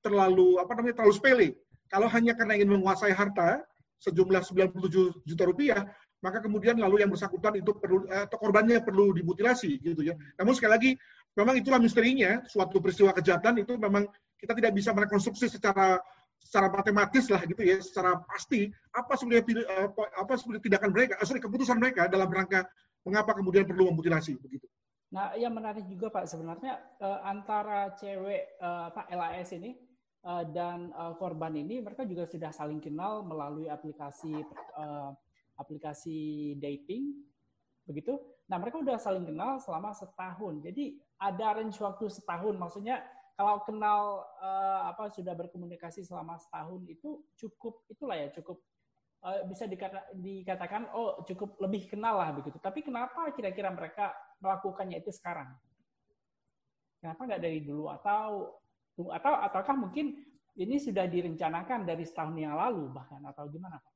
terlalu 0.00 0.62
apa 0.62 0.72
namanya 0.78 1.02
terlalu 1.02 1.14
sepele. 1.14 1.48
Kalau 1.90 2.06
hanya 2.06 2.38
karena 2.38 2.54
ingin 2.54 2.70
menguasai 2.70 3.10
harta 3.10 3.66
sejumlah 4.00 4.40
97 4.46 5.26
juta 5.26 5.42
rupiah, 5.44 5.82
maka 6.22 6.38
kemudian 6.40 6.78
lalu 6.78 7.02
yang 7.02 7.10
bersangkutan 7.10 7.58
itu 7.58 7.74
perlu 7.74 8.06
eh, 8.06 8.24
atau 8.30 8.38
korbannya 8.38 8.78
perlu 8.86 9.10
dimutilasi 9.10 9.82
gitu 9.82 10.06
ya. 10.06 10.14
Namun 10.38 10.54
sekali 10.54 10.72
lagi 10.72 10.90
memang 11.34 11.58
itulah 11.58 11.82
misterinya 11.82 12.46
suatu 12.46 12.78
peristiwa 12.78 13.10
kejahatan 13.10 13.66
itu 13.66 13.74
memang 13.74 14.06
kita 14.38 14.54
tidak 14.56 14.72
bisa 14.72 14.94
merekonstruksi 14.94 15.50
secara 15.50 15.98
secara 16.40 16.72
matematis 16.72 17.28
lah 17.28 17.44
gitu 17.44 17.62
ya, 17.62 17.78
secara 17.78 18.18
pasti 18.26 18.72
apa 18.96 19.12
sebenarnya 19.14 19.44
apa, 19.86 20.02
apa 20.18 20.32
sebenarnya 20.34 20.64
tindakan 20.66 20.90
mereka, 20.90 21.14
eh, 21.20 21.26
sorry 21.28 21.38
keputusan 21.38 21.78
mereka 21.78 22.08
dalam 22.08 22.26
rangka 22.26 22.66
mengapa 23.04 23.36
kemudian 23.36 23.68
perlu 23.68 23.92
memutilasi 23.92 24.40
begitu. 24.40 24.66
Nah, 25.10 25.34
yang 25.34 25.50
menarik 25.50 25.86
juga 25.90 26.06
Pak 26.06 26.30
sebenarnya 26.30 26.78
uh, 27.02 27.20
antara 27.26 27.90
cewek 27.98 28.56
uh, 28.62 28.94
Pak 28.94 29.10
LAS 29.10 29.50
ini 29.58 29.74
uh, 30.22 30.46
dan 30.46 30.94
uh, 30.94 31.18
korban 31.18 31.50
ini 31.58 31.82
mereka 31.82 32.06
juga 32.06 32.30
sudah 32.30 32.54
saling 32.54 32.78
kenal 32.78 33.26
melalui 33.26 33.66
aplikasi 33.66 34.30
uh, 34.78 35.10
aplikasi 35.58 36.54
dating 36.62 37.26
begitu. 37.90 38.22
Nah, 38.46 38.62
mereka 38.62 38.78
sudah 38.82 38.98
saling 39.02 39.26
kenal 39.26 39.58
selama 39.58 39.90
setahun. 39.90 40.62
Jadi 40.62 40.98
ada 41.18 41.58
range 41.58 41.78
waktu 41.82 42.06
setahun 42.06 42.54
maksudnya 42.54 43.02
kalau 43.40 43.56
kenal 43.64 44.28
uh, 44.36 44.92
apa 44.92 45.08
sudah 45.16 45.32
berkomunikasi 45.32 46.04
selama 46.04 46.36
setahun 46.36 46.84
itu 46.92 47.24
cukup 47.40 47.88
itulah 47.88 48.12
ya 48.12 48.28
cukup 48.36 48.60
uh, 49.24 49.48
bisa 49.48 49.64
dikata, 49.64 50.12
dikatakan 50.12 50.92
oh 50.92 51.24
cukup 51.24 51.56
lebih 51.64 51.88
kenal 51.88 52.20
lah 52.20 52.36
begitu. 52.36 52.60
Tapi 52.60 52.84
kenapa 52.84 53.32
kira-kira 53.32 53.72
mereka 53.72 54.12
melakukannya 54.44 55.00
itu 55.00 55.08
sekarang? 55.08 55.48
Kenapa 57.00 57.32
nggak 57.32 57.40
dari 57.40 57.64
dulu 57.64 57.88
atau 57.88 58.60
atau 59.08 59.32
ataukah 59.40 59.88
mungkin 59.88 60.20
ini 60.60 60.76
sudah 60.76 61.08
direncanakan 61.08 61.88
dari 61.88 62.04
setahun 62.04 62.36
yang 62.36 62.60
lalu 62.60 62.92
bahkan 62.92 63.24
atau 63.24 63.48
gimana 63.48 63.80
Pak? 63.80 63.92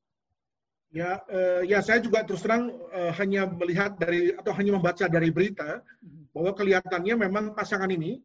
Ya, 0.88 1.20
uh, 1.28 1.60
ya 1.68 1.84
saya 1.84 2.00
juga 2.00 2.24
terus 2.24 2.40
terang 2.40 2.72
uh, 2.72 3.12
hanya 3.20 3.44
melihat 3.44 3.92
dari 4.00 4.32
atau 4.32 4.56
hanya 4.56 4.80
membaca 4.80 5.04
dari 5.04 5.28
berita 5.28 5.84
mhm. 6.00 6.32
bahwa 6.32 6.56
kelihatannya 6.56 7.28
memang 7.28 7.52
pasangan 7.52 7.92
ini 7.92 8.24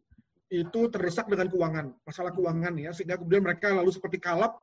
itu 0.50 0.80
terdesak 0.90 1.30
dengan 1.30 1.46
keuangan, 1.46 1.86
masalah 2.02 2.34
keuangan 2.34 2.74
ya, 2.74 2.90
sehingga 2.90 3.14
kemudian 3.22 3.46
mereka 3.46 3.70
lalu 3.70 3.94
seperti 3.94 4.18
kalap, 4.18 4.58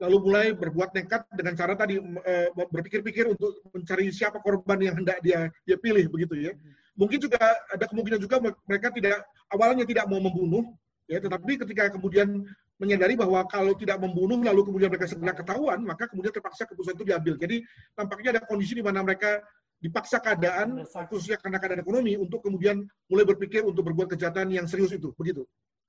lalu 0.00 0.16
mulai 0.24 0.46
berbuat 0.56 0.96
nekat 0.96 1.28
dengan 1.36 1.52
cara 1.52 1.76
tadi 1.76 2.00
e, 2.00 2.34
berpikir-pikir 2.56 3.36
untuk 3.36 3.60
mencari 3.76 4.08
siapa 4.08 4.40
korban 4.40 4.80
yang 4.80 4.96
hendak 4.96 5.20
dia 5.20 5.52
dia 5.68 5.76
pilih 5.76 6.08
begitu 6.08 6.48
ya. 6.48 6.52
Mungkin 6.96 7.20
juga 7.20 7.38
ada 7.68 7.84
kemungkinan 7.84 8.20
juga 8.24 8.40
mereka 8.40 8.88
tidak 8.88 9.20
awalnya 9.52 9.84
tidak 9.84 10.08
mau 10.08 10.18
membunuh, 10.18 10.64
ya, 11.04 11.20
tetapi 11.20 11.60
ketika 11.60 11.92
kemudian 11.92 12.48
menyadari 12.78 13.18
bahwa 13.18 13.42
kalau 13.50 13.74
tidak 13.74 13.98
membunuh 13.98 14.38
lalu 14.40 14.62
kemudian 14.64 14.88
mereka 14.88 15.10
segera 15.10 15.34
ketahuan, 15.34 15.82
maka 15.82 16.06
kemudian 16.08 16.30
terpaksa 16.30 16.64
keputusan 16.64 16.94
itu 16.94 17.04
diambil. 17.04 17.34
Jadi 17.36 17.66
tampaknya 17.92 18.38
ada 18.38 18.42
kondisi 18.46 18.78
di 18.78 18.84
mana 18.86 19.02
mereka 19.02 19.42
dipaksa 19.78 20.18
keadaan, 20.18 20.82
khususnya 21.06 21.38
karena 21.38 21.62
keadaan 21.62 21.82
ekonomi, 21.86 22.18
untuk 22.18 22.42
kemudian 22.42 22.82
mulai 23.06 23.24
berpikir 23.26 23.62
untuk 23.62 23.86
berbuat 23.86 24.10
kejahatan 24.14 24.50
yang 24.50 24.66
serius 24.66 24.90
itu, 24.90 25.14
begitu. 25.14 25.46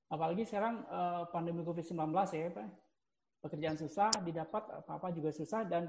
Apalagi 0.09 0.45
sekarang 0.45 0.85
uh, 0.89 1.25
pandemi 1.29 1.61
COVID-19 1.65 1.97
ya, 2.33 2.49
Pak. 2.53 2.67
Pekerjaan 3.39 3.77
susah, 3.79 4.11
didapat 4.21 4.67
apa-apa 4.83 5.15
juga 5.15 5.31
susah, 5.31 5.63
dan 5.63 5.87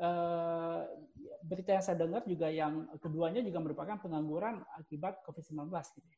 uh, 0.00 0.86
berita 1.44 1.76
yang 1.76 1.84
saya 1.84 1.96
dengar 2.00 2.24
juga 2.24 2.48
yang 2.48 2.88
keduanya 2.98 3.44
juga 3.44 3.58
merupakan 3.60 3.96
pengangguran 4.00 4.64
akibat 4.80 5.20
COVID-19. 5.28 5.70
Gitu. 5.70 6.08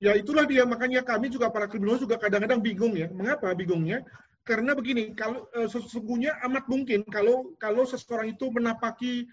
Ya 0.00 0.16
itulah 0.16 0.48
dia, 0.48 0.64
makanya 0.64 1.04
kami 1.04 1.28
juga 1.28 1.52
para 1.52 1.68
kriminolog 1.68 2.00
juga 2.00 2.16
kadang-kadang 2.16 2.64
bingung 2.64 2.96
ya. 2.96 3.12
Mengapa 3.12 3.52
bingungnya? 3.52 4.00
Karena 4.40 4.72
begini, 4.72 5.12
kalau 5.12 5.44
uh, 5.52 5.68
sesungguhnya 5.68 6.40
amat 6.48 6.64
mungkin 6.72 7.04
kalau 7.12 7.52
kalau 7.60 7.84
seseorang 7.84 8.32
itu 8.32 8.48
menapaki 8.48 9.28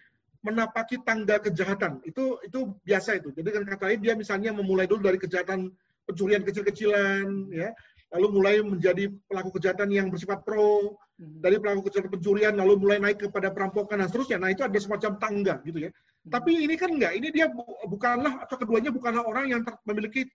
menapaki 0.45 1.01
tangga 1.01 1.41
kejahatan. 1.41 2.01
Itu 2.05 2.41
itu 2.45 2.77
biasa 2.85 3.17
itu. 3.17 3.33
Jadi 3.33 3.49
kan 3.53 3.63
kata 3.65 3.83
lain 3.93 4.01
dia 4.01 4.13
misalnya 4.13 4.53
memulai 4.53 4.85
dulu 4.85 5.05
dari 5.05 5.17
kejahatan 5.17 5.71
pencurian 6.07 6.43
kecil-kecilan 6.45 7.51
ya, 7.51 7.73
lalu 8.15 8.27
mulai 8.39 8.55
menjadi 8.63 9.11
pelaku 9.27 9.59
kejahatan 9.59 9.91
yang 9.91 10.07
bersifat 10.07 10.45
pro, 10.47 10.95
hmm. 11.19 11.43
dari 11.43 11.59
pelaku 11.59 11.91
kejahatan 11.91 12.11
pencurian 12.13 12.53
lalu 12.55 12.73
mulai 12.79 12.97
naik 13.03 13.27
kepada 13.27 13.51
perampokan 13.51 13.99
dan 13.99 14.07
seterusnya. 14.07 14.37
Nah, 14.39 14.49
itu 14.53 14.63
ada 14.63 14.77
semacam 14.79 15.11
tangga 15.19 15.55
gitu 15.67 15.89
ya. 15.89 15.91
Hmm. 15.91 16.31
Tapi 16.31 16.51
ini 16.63 16.75
kan 16.79 16.89
enggak, 16.95 17.13
ini 17.17 17.27
dia 17.33 17.51
bukanlah 17.85 18.47
atau 18.47 18.55
keduanya 18.55 18.91
bukanlah 18.93 19.27
orang 19.27 19.51
yang 19.51 19.61
memiliki 19.83 20.27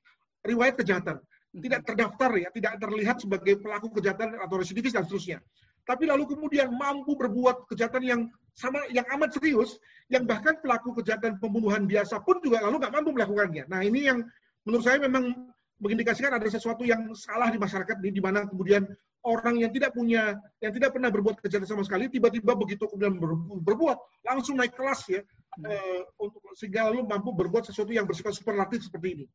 riwayat 0.45 0.77
kejahatan. 0.77 1.17
Hmm. 1.23 1.61
Tidak 1.65 1.81
terdaftar 1.89 2.31
ya, 2.37 2.49
tidak 2.53 2.77
terlihat 2.77 3.17
sebagai 3.23 3.61
pelaku 3.61 3.89
kejahatan 3.97 4.37
atau 4.37 4.57
residivis 4.61 4.93
dan 4.93 5.09
seterusnya 5.09 5.41
tapi 5.83 6.07
lalu 6.07 6.31
kemudian 6.31 6.71
mampu 6.71 7.19
berbuat 7.19 7.67
kejahatan 7.67 8.03
yang 8.07 8.21
sama 8.53 8.85
yang 8.93 9.05
amat 9.17 9.37
serius, 9.37 9.81
yang 10.13 10.29
bahkan 10.29 10.61
pelaku 10.61 10.93
kejahatan 11.01 11.41
pembunuhan 11.41 11.89
biasa 11.89 12.21
pun 12.21 12.39
juga 12.45 12.61
lalu 12.61 12.85
nggak 12.85 12.95
mampu 12.95 13.11
melakukannya. 13.17 13.65
Nah 13.69 13.81
ini 13.81 14.09
yang 14.13 14.25
menurut 14.69 14.85
saya 14.85 15.01
memang 15.01 15.53
mengindikasikan 15.83 16.37
ada 16.37 16.47
sesuatu 16.47 16.87
yang 16.87 17.11
salah 17.17 17.51
di 17.51 17.59
masyarakat 17.59 17.99
ini, 18.05 18.11
di 18.15 18.23
mana 18.23 18.47
kemudian 18.47 18.87
orang 19.27 19.59
yang 19.59 19.71
tidak 19.75 19.95
punya, 19.95 20.39
yang 20.63 20.71
tidak 20.75 20.95
pernah 20.95 21.11
berbuat 21.11 21.43
kejahatan 21.43 21.67
sama 21.67 21.83
sekali, 21.83 22.07
tiba-tiba 22.07 22.55
begitu 22.55 22.87
kemudian 22.87 23.19
berbuat, 23.63 23.99
langsung 24.23 24.59
naik 24.59 24.79
kelas 24.79 25.11
ya, 25.11 25.23
hmm. 25.59 25.65
uh, 25.67 26.01
untuk 26.23 26.43
sehingga 26.55 26.91
lalu 26.91 27.03
mampu 27.07 27.35
berbuat 27.35 27.67
sesuatu 27.67 27.91
yang 27.91 28.07
bersifat 28.07 28.35
superlatif 28.35 28.87
seperti 28.87 29.09
ini. 29.23 29.27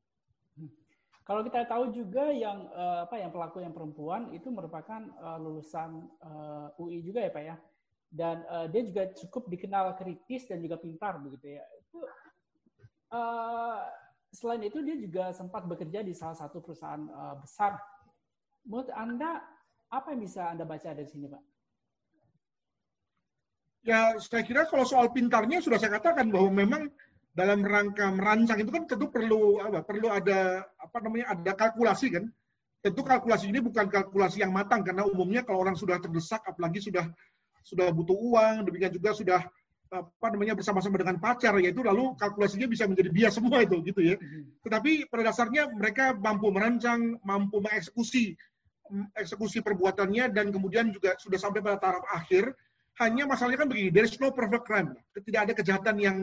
Kalau 1.28 1.44
kita 1.44 1.68
tahu 1.68 1.92
juga 1.92 2.32
yang 2.32 2.72
uh, 2.72 3.04
apa 3.04 3.20
yang 3.20 3.36
pelaku 3.36 3.60
yang 3.60 3.76
perempuan 3.76 4.32
itu 4.32 4.48
merupakan 4.48 5.04
uh, 5.20 5.36
lulusan 5.36 6.08
eh, 6.24 6.80
UI 6.80 7.04
juga 7.04 7.20
ya 7.20 7.32
Pak 7.36 7.44
ya. 7.44 7.56
Dan 8.08 8.44
uh, 8.48 8.66
dia 8.72 8.82
juga 8.88 9.12
cukup 9.12 9.52
dikenal 9.52 9.96
kritis 10.00 10.48
dan 10.48 10.64
juga 10.64 10.80
pintar 10.80 11.20
begitu 11.20 11.60
ya. 11.60 11.64
Itu 11.84 12.00
uh, 13.12 13.84
selain 14.32 14.64
itu 14.64 14.80
dia 14.84 14.96
juga 14.96 15.24
sempat 15.36 15.68
bekerja 15.68 16.02
di 16.04 16.16
salah 16.16 16.40
satu 16.40 16.64
perusahaan 16.64 17.04
uh, 17.12 17.36
besar. 17.40 17.76
Menurut 18.64 18.92
Anda 18.96 19.44
apa 19.92 20.16
yang 20.16 20.22
bisa 20.24 20.52
Anda 20.52 20.64
baca 20.64 20.92
dari 20.96 21.08
sini, 21.08 21.28
Pak? 21.28 21.44
Ya, 23.88 24.20
saya 24.20 24.44
kira 24.44 24.68
kalau 24.68 24.84
soal 24.84 25.08
pintarnya 25.16 25.64
sudah 25.64 25.80
saya 25.80 25.96
katakan 25.96 26.28
bahwa 26.28 26.52
memang 26.52 26.92
dalam 27.38 27.62
rangka 27.62 28.10
merancang 28.12 28.58
itu 28.66 28.74
kan 28.74 28.90
tentu 28.90 29.14
perlu 29.14 29.62
apa 29.62 29.86
perlu 29.86 30.10
ada 30.10 30.66
apa 30.82 30.98
namanya 31.06 31.38
ada 31.38 31.54
kalkulasi 31.54 32.10
kan 32.10 32.26
tentu 32.82 33.06
kalkulasi 33.06 33.54
ini 33.54 33.62
bukan 33.62 33.86
kalkulasi 33.86 34.42
yang 34.42 34.50
matang 34.50 34.82
karena 34.82 35.06
umumnya 35.06 35.46
kalau 35.46 35.62
orang 35.62 35.78
sudah 35.78 36.02
terdesak 36.02 36.42
apalagi 36.50 36.82
sudah 36.82 37.06
sudah 37.64 37.94
butuh 37.94 38.18
uang 38.18 38.56
demikian 38.68 38.94
juga 38.94 39.14
sudah 39.14 39.42
apa 39.88 40.28
namanya 40.36 40.52
bersama-sama 40.60 41.00
dengan 41.00 41.16
pacar 41.16 41.56
yaitu 41.64 41.80
lalu 41.80 42.12
kalkulasinya 42.20 42.68
bisa 42.68 42.84
menjadi 42.92 43.08
bias 43.08 43.40
semua 43.40 43.64
itu 43.64 43.80
gitu 43.88 44.04
ya 44.04 44.16
mm-hmm. 44.20 44.60
tetapi 44.68 45.08
pada 45.08 45.32
dasarnya 45.32 45.72
mereka 45.72 46.12
mampu 46.12 46.52
merancang 46.52 47.16
mampu 47.24 47.64
mengeksekusi 47.64 48.36
eksekusi 49.16 49.64
perbuatannya 49.64 50.36
dan 50.36 50.52
kemudian 50.52 50.92
juga 50.92 51.16
sudah 51.16 51.40
sampai 51.40 51.64
pada 51.64 51.80
taraf 51.80 52.04
akhir 52.12 52.52
hanya 53.00 53.24
masalahnya 53.32 53.64
kan 53.64 53.70
begini 53.72 53.90
there 53.96 54.04
is 54.04 54.20
no 54.20 54.36
perfect 54.36 54.68
crime 54.68 54.92
tidak 55.24 55.48
ada 55.48 55.54
kejahatan 55.56 55.96
yang 56.04 56.18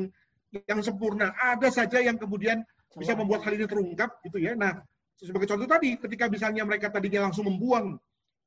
yang 0.71 0.81
sempurna. 0.81 1.35
Ada 1.35 1.69
saja 1.75 1.99
yang 1.99 2.15
kemudian 2.15 2.63
bisa 2.95 3.19
membuat 3.19 3.43
hal 3.43 3.59
ini 3.59 3.67
terungkap 3.67 4.23
gitu 4.23 4.39
ya. 4.39 4.55
Nah, 4.55 4.79
sebagai 5.19 5.51
contoh 5.51 5.67
tadi 5.67 5.99
ketika 5.99 6.31
misalnya 6.31 6.63
mereka 6.63 6.95
tadinya 6.95 7.27
langsung 7.27 7.51
membuang 7.51 7.99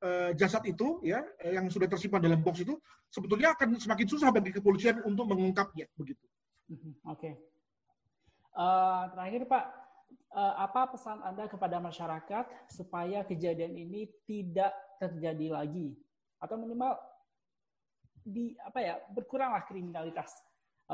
uh, 0.04 0.32
jasad 0.38 0.64
itu 0.68 1.02
ya 1.02 1.24
yang 1.46 1.70
sudah 1.72 1.90
tersimpan 1.90 2.22
dalam 2.22 2.42
box 2.42 2.62
itu 2.62 2.78
sebetulnya 3.10 3.54
akan 3.56 3.78
semakin 3.80 4.08
susah 4.08 4.30
bagi 4.30 4.54
kepolisian 4.54 5.02
untuk 5.08 5.26
mengungkapnya 5.30 5.88
begitu. 5.98 6.26
Mhm, 6.68 6.92
oke. 7.08 7.20
Okay. 7.20 7.34
Uh, 8.58 8.66
eh, 8.66 9.04
terakhir 9.14 9.42
Pak, 9.46 9.66
uh, 10.34 10.56
apa 10.66 10.82
pesan 10.92 11.22
Anda 11.22 11.46
kepada 11.46 11.78
masyarakat 11.78 12.46
supaya 12.74 13.22
kejadian 13.24 13.78
ini 13.78 14.10
tidak 14.26 14.74
terjadi 14.98 15.62
lagi 15.62 15.94
atau 16.42 16.58
minimal 16.58 16.98
di 18.28 18.58
apa 18.60 18.80
ya 18.84 18.96
berkuranglah 19.14 19.64
kriminalitas 19.64 20.44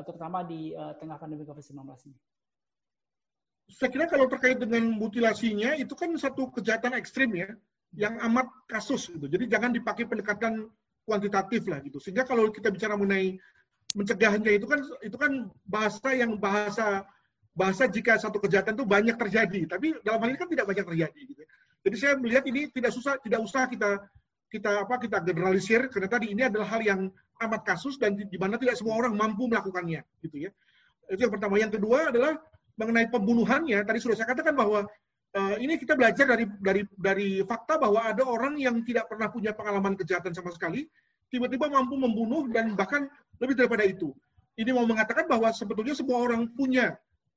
terutama 0.05 0.41
di 0.45 0.73
uh, 0.73 0.93
tengah 0.97 1.17
pandemi 1.17 1.45
COVID-19 1.45 1.81
ini? 2.09 2.17
Saya 3.71 3.89
kira 3.89 4.05
kalau 4.11 4.27
terkait 4.27 4.59
dengan 4.59 4.91
mutilasinya 4.91 5.73
itu 5.79 5.95
kan 5.95 6.11
satu 6.19 6.51
kejahatan 6.51 6.99
ekstrim 6.99 7.31
ya, 7.31 7.49
yang 7.93 8.17
amat 8.29 8.49
kasus 8.65 9.09
gitu. 9.09 9.25
Jadi 9.29 9.45
jangan 9.49 9.71
dipakai 9.73 10.09
pendekatan 10.09 10.69
kuantitatif 11.05 11.67
lah 11.69 11.79
gitu. 11.85 12.01
Sehingga 12.01 12.25
kalau 12.25 12.49
kita 12.49 12.73
bicara 12.73 12.97
mengenai 12.97 13.37
mencegahnya 13.93 14.57
itu 14.57 14.65
kan 14.65 14.81
itu 15.05 15.17
kan 15.19 15.53
bahasa 15.69 16.09
yang 16.17 16.37
bahasa 16.41 17.05
bahasa 17.53 17.85
jika 17.85 18.17
satu 18.17 18.41
kejahatan 18.41 18.73
itu 18.73 18.85
banyak 18.85 19.13
terjadi, 19.13 19.69
tapi 19.69 19.93
dalam 20.01 20.17
hal 20.25 20.33
ini 20.33 20.39
kan 20.41 20.49
tidak 20.49 20.65
banyak 20.65 20.85
terjadi 20.89 21.21
gitu. 21.21 21.41
Jadi 21.83 21.95
saya 22.01 22.13
melihat 22.17 22.43
ini 22.49 22.71
tidak 22.73 22.91
susah 22.95 23.21
tidak 23.21 23.45
usah 23.45 23.69
kita 23.69 24.01
kita 24.49 24.85
apa 24.85 24.97
kita 24.97 25.21
generalisir 25.21 25.85
karena 25.93 26.09
tadi 26.09 26.33
ini 26.33 26.49
adalah 26.49 26.65
hal 26.65 26.81
yang 26.81 27.01
amat 27.45 27.61
kasus 27.65 27.97
dan 28.01 28.17
di, 28.17 28.37
mana 28.37 28.57
tidak 28.57 28.77
semua 28.77 28.97
orang 28.97 29.13
mampu 29.13 29.45
melakukannya 29.45 30.01
gitu 30.25 30.49
ya. 30.49 30.51
Itu 31.09 31.29
yang 31.29 31.33
pertama. 31.33 31.61
Yang 31.61 31.77
kedua 31.77 32.09
adalah 32.09 32.41
mengenai 32.79 33.09
pembunuhannya. 33.13 33.85
Tadi 33.85 33.99
sudah 34.01 34.17
saya 34.17 34.33
katakan 34.33 34.57
bahwa 34.57 34.89
uh, 35.33 35.55
ini 35.59 35.77
kita 35.77 35.97
belajar 35.97 36.25
dari 36.29 36.45
dari 36.61 36.81
dari 36.97 37.29
fakta 37.43 37.81
bahwa 37.81 38.05
ada 38.05 38.23
orang 38.23 38.57
yang 38.57 38.81
tidak 38.85 39.09
pernah 39.09 39.29
punya 39.29 39.51
pengalaman 39.53 39.97
kejahatan 39.97 40.31
sama 40.33 40.53
sekali, 40.53 40.85
tiba-tiba 41.33 41.69
mampu 41.69 41.97
membunuh 41.97 42.47
dan 42.53 42.77
bahkan 42.77 43.09
lebih 43.41 43.57
daripada 43.57 43.83
itu. 43.83 44.13
Ini 44.53 44.69
mau 44.69 44.85
mengatakan 44.85 45.25
bahwa 45.25 45.49
sebetulnya 45.49 45.97
semua 45.97 46.21
orang 46.21 46.45
punya 46.53 46.93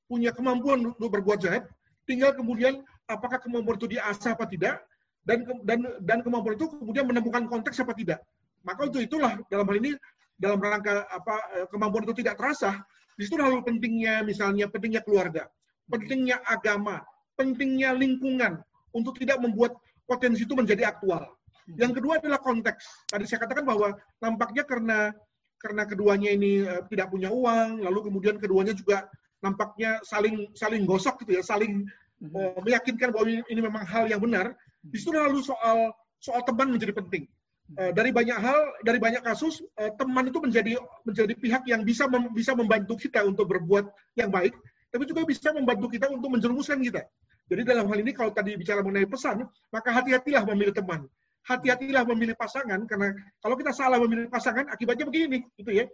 punya 0.07 0.31
kemampuan 0.31 0.93
untuk 0.93 1.09
berbuat 1.09 1.41
jahat, 1.41 1.65
tinggal 2.05 2.37
kemudian 2.37 2.85
apakah 3.09 3.41
kemampuan 3.41 3.81
itu 3.81 3.97
diasah 3.97 4.37
apa 4.37 4.47
tidak 4.47 4.85
dan 5.27 5.43
dan 5.65 5.79
dan 6.05 6.19
kemampuan 6.23 6.55
itu 6.55 6.69
kemudian 6.71 7.09
menemukan 7.09 7.49
konteks 7.49 7.81
apa 7.83 7.97
tidak. 7.97 8.21
Maka 8.63 8.87
untuk 8.87 9.03
itulah 9.03 9.41
dalam 9.49 9.67
hal 9.67 9.77
ini 9.81 9.93
dalam 10.37 10.61
rangka 10.61 11.09
apa 11.09 11.35
eh, 11.57 11.67
kemampuan 11.73 12.05
itu 12.05 12.21
tidak 12.21 12.37
terasa, 12.37 12.85
di 13.17 13.25
situ 13.25 13.41
lalu 13.41 13.65
pentingnya 13.65 14.21
misalnya 14.23 14.69
pentingnya 14.69 15.01
keluarga, 15.01 15.49
pentingnya 15.89 16.45
agama, 16.45 17.01
pentingnya 17.37 17.93
lingkungan 17.93 18.65
untuk 18.91 19.21
tidak 19.21 19.39
membuat 19.39 19.77
potensi 20.09 20.49
itu 20.49 20.57
menjadi 20.57 20.89
aktual. 20.89 21.37
Yang 21.77 22.01
kedua 22.01 22.23
adalah 22.23 22.41
konteks. 22.41 23.11
Tadi 23.11 23.25
saya 23.27 23.43
katakan 23.43 23.67
bahwa 23.67 23.93
nampaknya 24.23 24.63
karena 24.63 25.11
karena 25.59 25.83
keduanya 25.89 26.31
ini 26.31 26.63
uh, 26.63 26.85
tidak 26.87 27.11
punya 27.11 27.29
uang, 27.29 27.83
lalu 27.83 28.07
kemudian 28.07 28.37
keduanya 28.39 28.73
juga 28.73 29.11
nampaknya 29.43 29.99
saling 30.07 30.51
saling 30.55 30.87
gosok 30.87 31.27
gitu 31.27 31.37
ya, 31.39 31.43
saling 31.43 31.85
uh, 32.33 32.59
meyakinkan 32.63 33.11
bahwa 33.11 33.27
ini, 33.29 33.43
ini 33.51 33.61
memang 33.61 33.83
hal 33.83 34.07
yang 34.07 34.23
benar. 34.23 34.55
Di 34.81 34.97
situ 35.03 35.11
lalu 35.11 35.43
soal 35.43 35.91
soal 36.23 36.41
teman 36.47 36.71
menjadi 36.71 36.95
penting. 36.95 37.27
Eh, 37.67 37.91
dari 37.91 38.15
banyak 38.15 38.39
hal, 38.39 38.79
dari 38.87 39.03
banyak 39.03 39.27
kasus, 39.27 39.59
uh, 39.83 39.91
teman 39.99 40.31
itu 40.31 40.39
menjadi 40.39 40.79
menjadi 41.03 41.35
pihak 41.35 41.63
yang 41.67 41.83
bisa 41.83 42.07
mem, 42.07 42.31
bisa 42.31 42.55
membantu 42.55 42.95
kita 42.95 43.27
untuk 43.27 43.51
berbuat 43.51 43.91
yang 44.15 44.31
baik, 44.31 44.55
tapi 44.91 45.05
juga 45.09 45.27
bisa 45.27 45.51
membantu 45.53 45.91
kita 45.93 46.09
untuk 46.11 46.31
menjerumuskan 46.33 46.79
kita. 46.81 47.03
Jadi 47.47 47.63
dalam 47.63 47.87
hal 47.87 47.99
ini 48.03 48.11
kalau 48.11 48.35
tadi 48.35 48.59
bicara 48.59 48.83
mengenai 48.83 49.07
pesan, 49.07 49.47
maka 49.71 49.89
hati-hatilah 49.95 50.43
memilih 50.51 50.75
teman. 50.75 51.07
Hati-hatilah 51.47 52.03
memilih 52.11 52.35
pasangan 52.35 52.83
karena 52.91 53.15
kalau 53.39 53.55
kita 53.55 53.71
salah 53.71 54.03
memilih 54.03 54.27
pasangan 54.27 54.67
akibatnya 54.67 55.07
begini, 55.07 55.47
gitu 55.55 55.71
ya. 55.71 55.87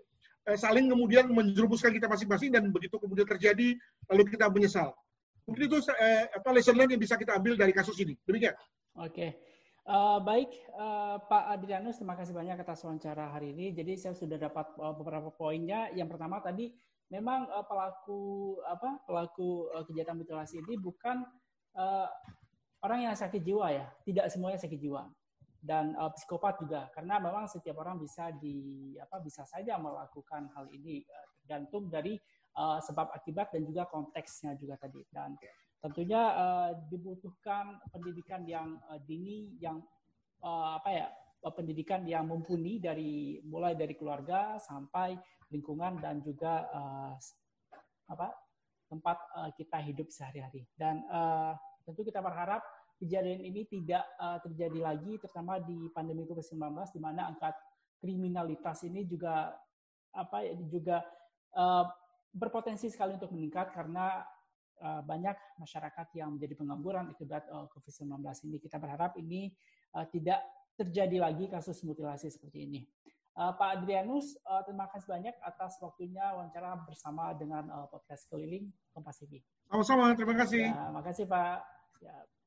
Uh, 0.43 0.59
saling 0.59 0.91
kemudian 0.91 1.29
menjerumuskan 1.31 1.95
kita 1.95 2.11
masing-masing 2.11 2.51
dan 2.51 2.67
begitu 2.73 2.99
kemudian 2.99 3.29
terjadi 3.29 3.77
lalu 4.11 4.23
kita 4.33 4.49
menyesal. 4.49 4.97
Mungkin 5.45 5.69
itu 5.69 5.79
uh, 5.93 6.25
apa 6.33 6.49
lesson 6.57 6.75
learned 6.75 6.97
yang 6.97 7.03
bisa 7.05 7.21
kita 7.21 7.37
ambil 7.37 7.55
dari 7.55 7.71
kasus 7.77 7.95
ini. 8.01 8.17
Demikian. 8.25 8.57
Oke. 8.97 9.13
Okay. 9.13 9.31
Uh, 9.83 10.23
baik, 10.23 10.51
uh, 10.79 11.19
Pak 11.27 11.59
Adrianus, 11.59 11.99
terima 11.99 12.15
kasih 12.15 12.31
banyak 12.31 12.55
atas 12.55 12.87
wawancara 12.87 13.35
hari 13.35 13.51
ini. 13.51 13.75
Jadi 13.75 13.99
saya 13.99 14.15
sudah 14.15 14.39
dapat 14.39 14.73
beberapa 14.79 15.29
poinnya. 15.35 15.91
Yang 15.93 16.17
pertama 16.17 16.39
tadi 16.39 16.71
memang 17.13 17.45
uh, 17.53 17.65
pelaku 17.69 18.57
apa 18.65 19.05
pelaku 19.05 19.69
uh, 19.77 19.85
kejahatan 19.85 20.25
mutilasi 20.25 20.65
ini 20.65 20.81
bukan 20.81 21.21
uh, 21.77 22.09
orang 22.83 23.13
yang 23.13 23.15
sakit 23.15 23.45
jiwa 23.45 23.69
ya, 23.71 23.87
tidak 24.03 24.33
semuanya 24.33 24.59
sakit 24.59 24.81
jiwa. 24.81 25.07
Dan 25.63 25.95
uh, 25.95 26.11
psikopat 26.11 26.59
juga. 26.59 26.91
Karena 26.91 27.23
memang 27.23 27.47
setiap 27.47 27.79
orang 27.79 28.03
bisa 28.03 28.35
di 28.35 28.91
apa 28.99 29.23
bisa 29.23 29.47
saja 29.47 29.79
melakukan 29.79 30.51
hal 30.59 30.67
ini. 30.75 31.07
Tergantung 31.39 31.87
dari 31.87 32.19
uh, 32.59 32.83
sebab 32.83 33.15
akibat 33.15 33.55
dan 33.55 33.63
juga 33.63 33.87
konteksnya 33.87 34.59
juga 34.59 34.75
tadi. 34.75 35.07
Dan 35.07 35.39
tentunya 35.79 36.23
uh, 36.35 36.71
dibutuhkan 36.91 37.79
pendidikan 37.95 38.43
yang 38.43 38.75
uh, 38.91 38.99
dini, 39.07 39.55
yang 39.63 39.79
uh, 40.43 40.83
apa 40.83 40.91
ya, 40.91 41.07
pendidikan 41.51 42.07
yang 42.07 42.31
mumpuni 42.31 42.79
dari 42.79 43.43
mulai 43.43 43.75
dari 43.75 43.99
keluarga 43.99 44.63
sampai 44.63 45.19
lingkungan 45.51 45.99
dan 45.99 46.23
juga 46.23 46.71
uh, 46.71 47.15
apa 48.07 48.31
tempat 48.87 49.19
uh, 49.35 49.51
kita 49.57 49.83
hidup 49.83 50.07
sehari-hari. 50.13 50.63
Dan 50.79 51.03
uh, 51.11 51.57
tentu 51.83 52.07
kita 52.07 52.23
berharap 52.23 52.63
kejadian 53.03 53.43
ini 53.43 53.67
tidak 53.67 54.07
uh, 54.23 54.39
terjadi 54.45 54.79
lagi, 54.79 55.19
terutama 55.19 55.59
di 55.59 55.91
pandemi 55.91 56.23
COVID-19, 56.29 56.63
di 56.95 57.01
mana 57.03 57.33
angka 57.33 57.51
kriminalitas 57.99 58.87
ini 58.87 59.03
juga 59.09 59.51
apa 60.13 60.45
ya 60.45 60.55
juga 60.69 61.03
uh, 61.57 61.89
berpotensi 62.31 62.93
sekali 62.93 63.17
untuk 63.17 63.33
meningkat 63.33 63.73
karena 63.73 64.23
uh, 64.85 65.01
banyak 65.03 65.35
masyarakat 65.57 66.07
yang 66.17 66.37
menjadi 66.37 66.55
pengangguran 66.55 67.09
akibat 67.11 67.49
uh, 67.49 67.67
COVID-19 67.73 68.23
ini. 68.47 68.57
Kita 68.61 68.77
berharap 68.77 69.17
ini 69.17 69.51
uh, 69.97 70.07
tidak 70.13 70.41
terjadi 70.77 71.17
lagi 71.21 71.47
kasus 71.49 71.85
mutilasi 71.85 72.33
seperti 72.33 72.69
ini. 72.69 72.81
Uh, 73.33 73.49
Pak 73.57 73.81
Adrianus, 73.81 74.37
uh, 74.45 74.61
terima 74.61 74.93
kasih 74.93 75.09
banyak 75.09 75.33
atas 75.41 75.81
waktunya 75.81 76.37
wawancara 76.37 76.77
bersama 76.85 77.33
dengan 77.33 77.65
uh, 77.73 77.89
podcast 77.89 78.29
keliling 78.29 78.69
Kompas 78.93 79.25
TV. 79.25 79.41
Sama-sama, 79.73 80.13
terima 80.13 80.37
kasih. 80.37 80.69
Ya, 80.69 80.93
terima 80.93 81.01
kasih 81.01 81.25
Pak. 81.25 81.59
Siap. 81.97 82.42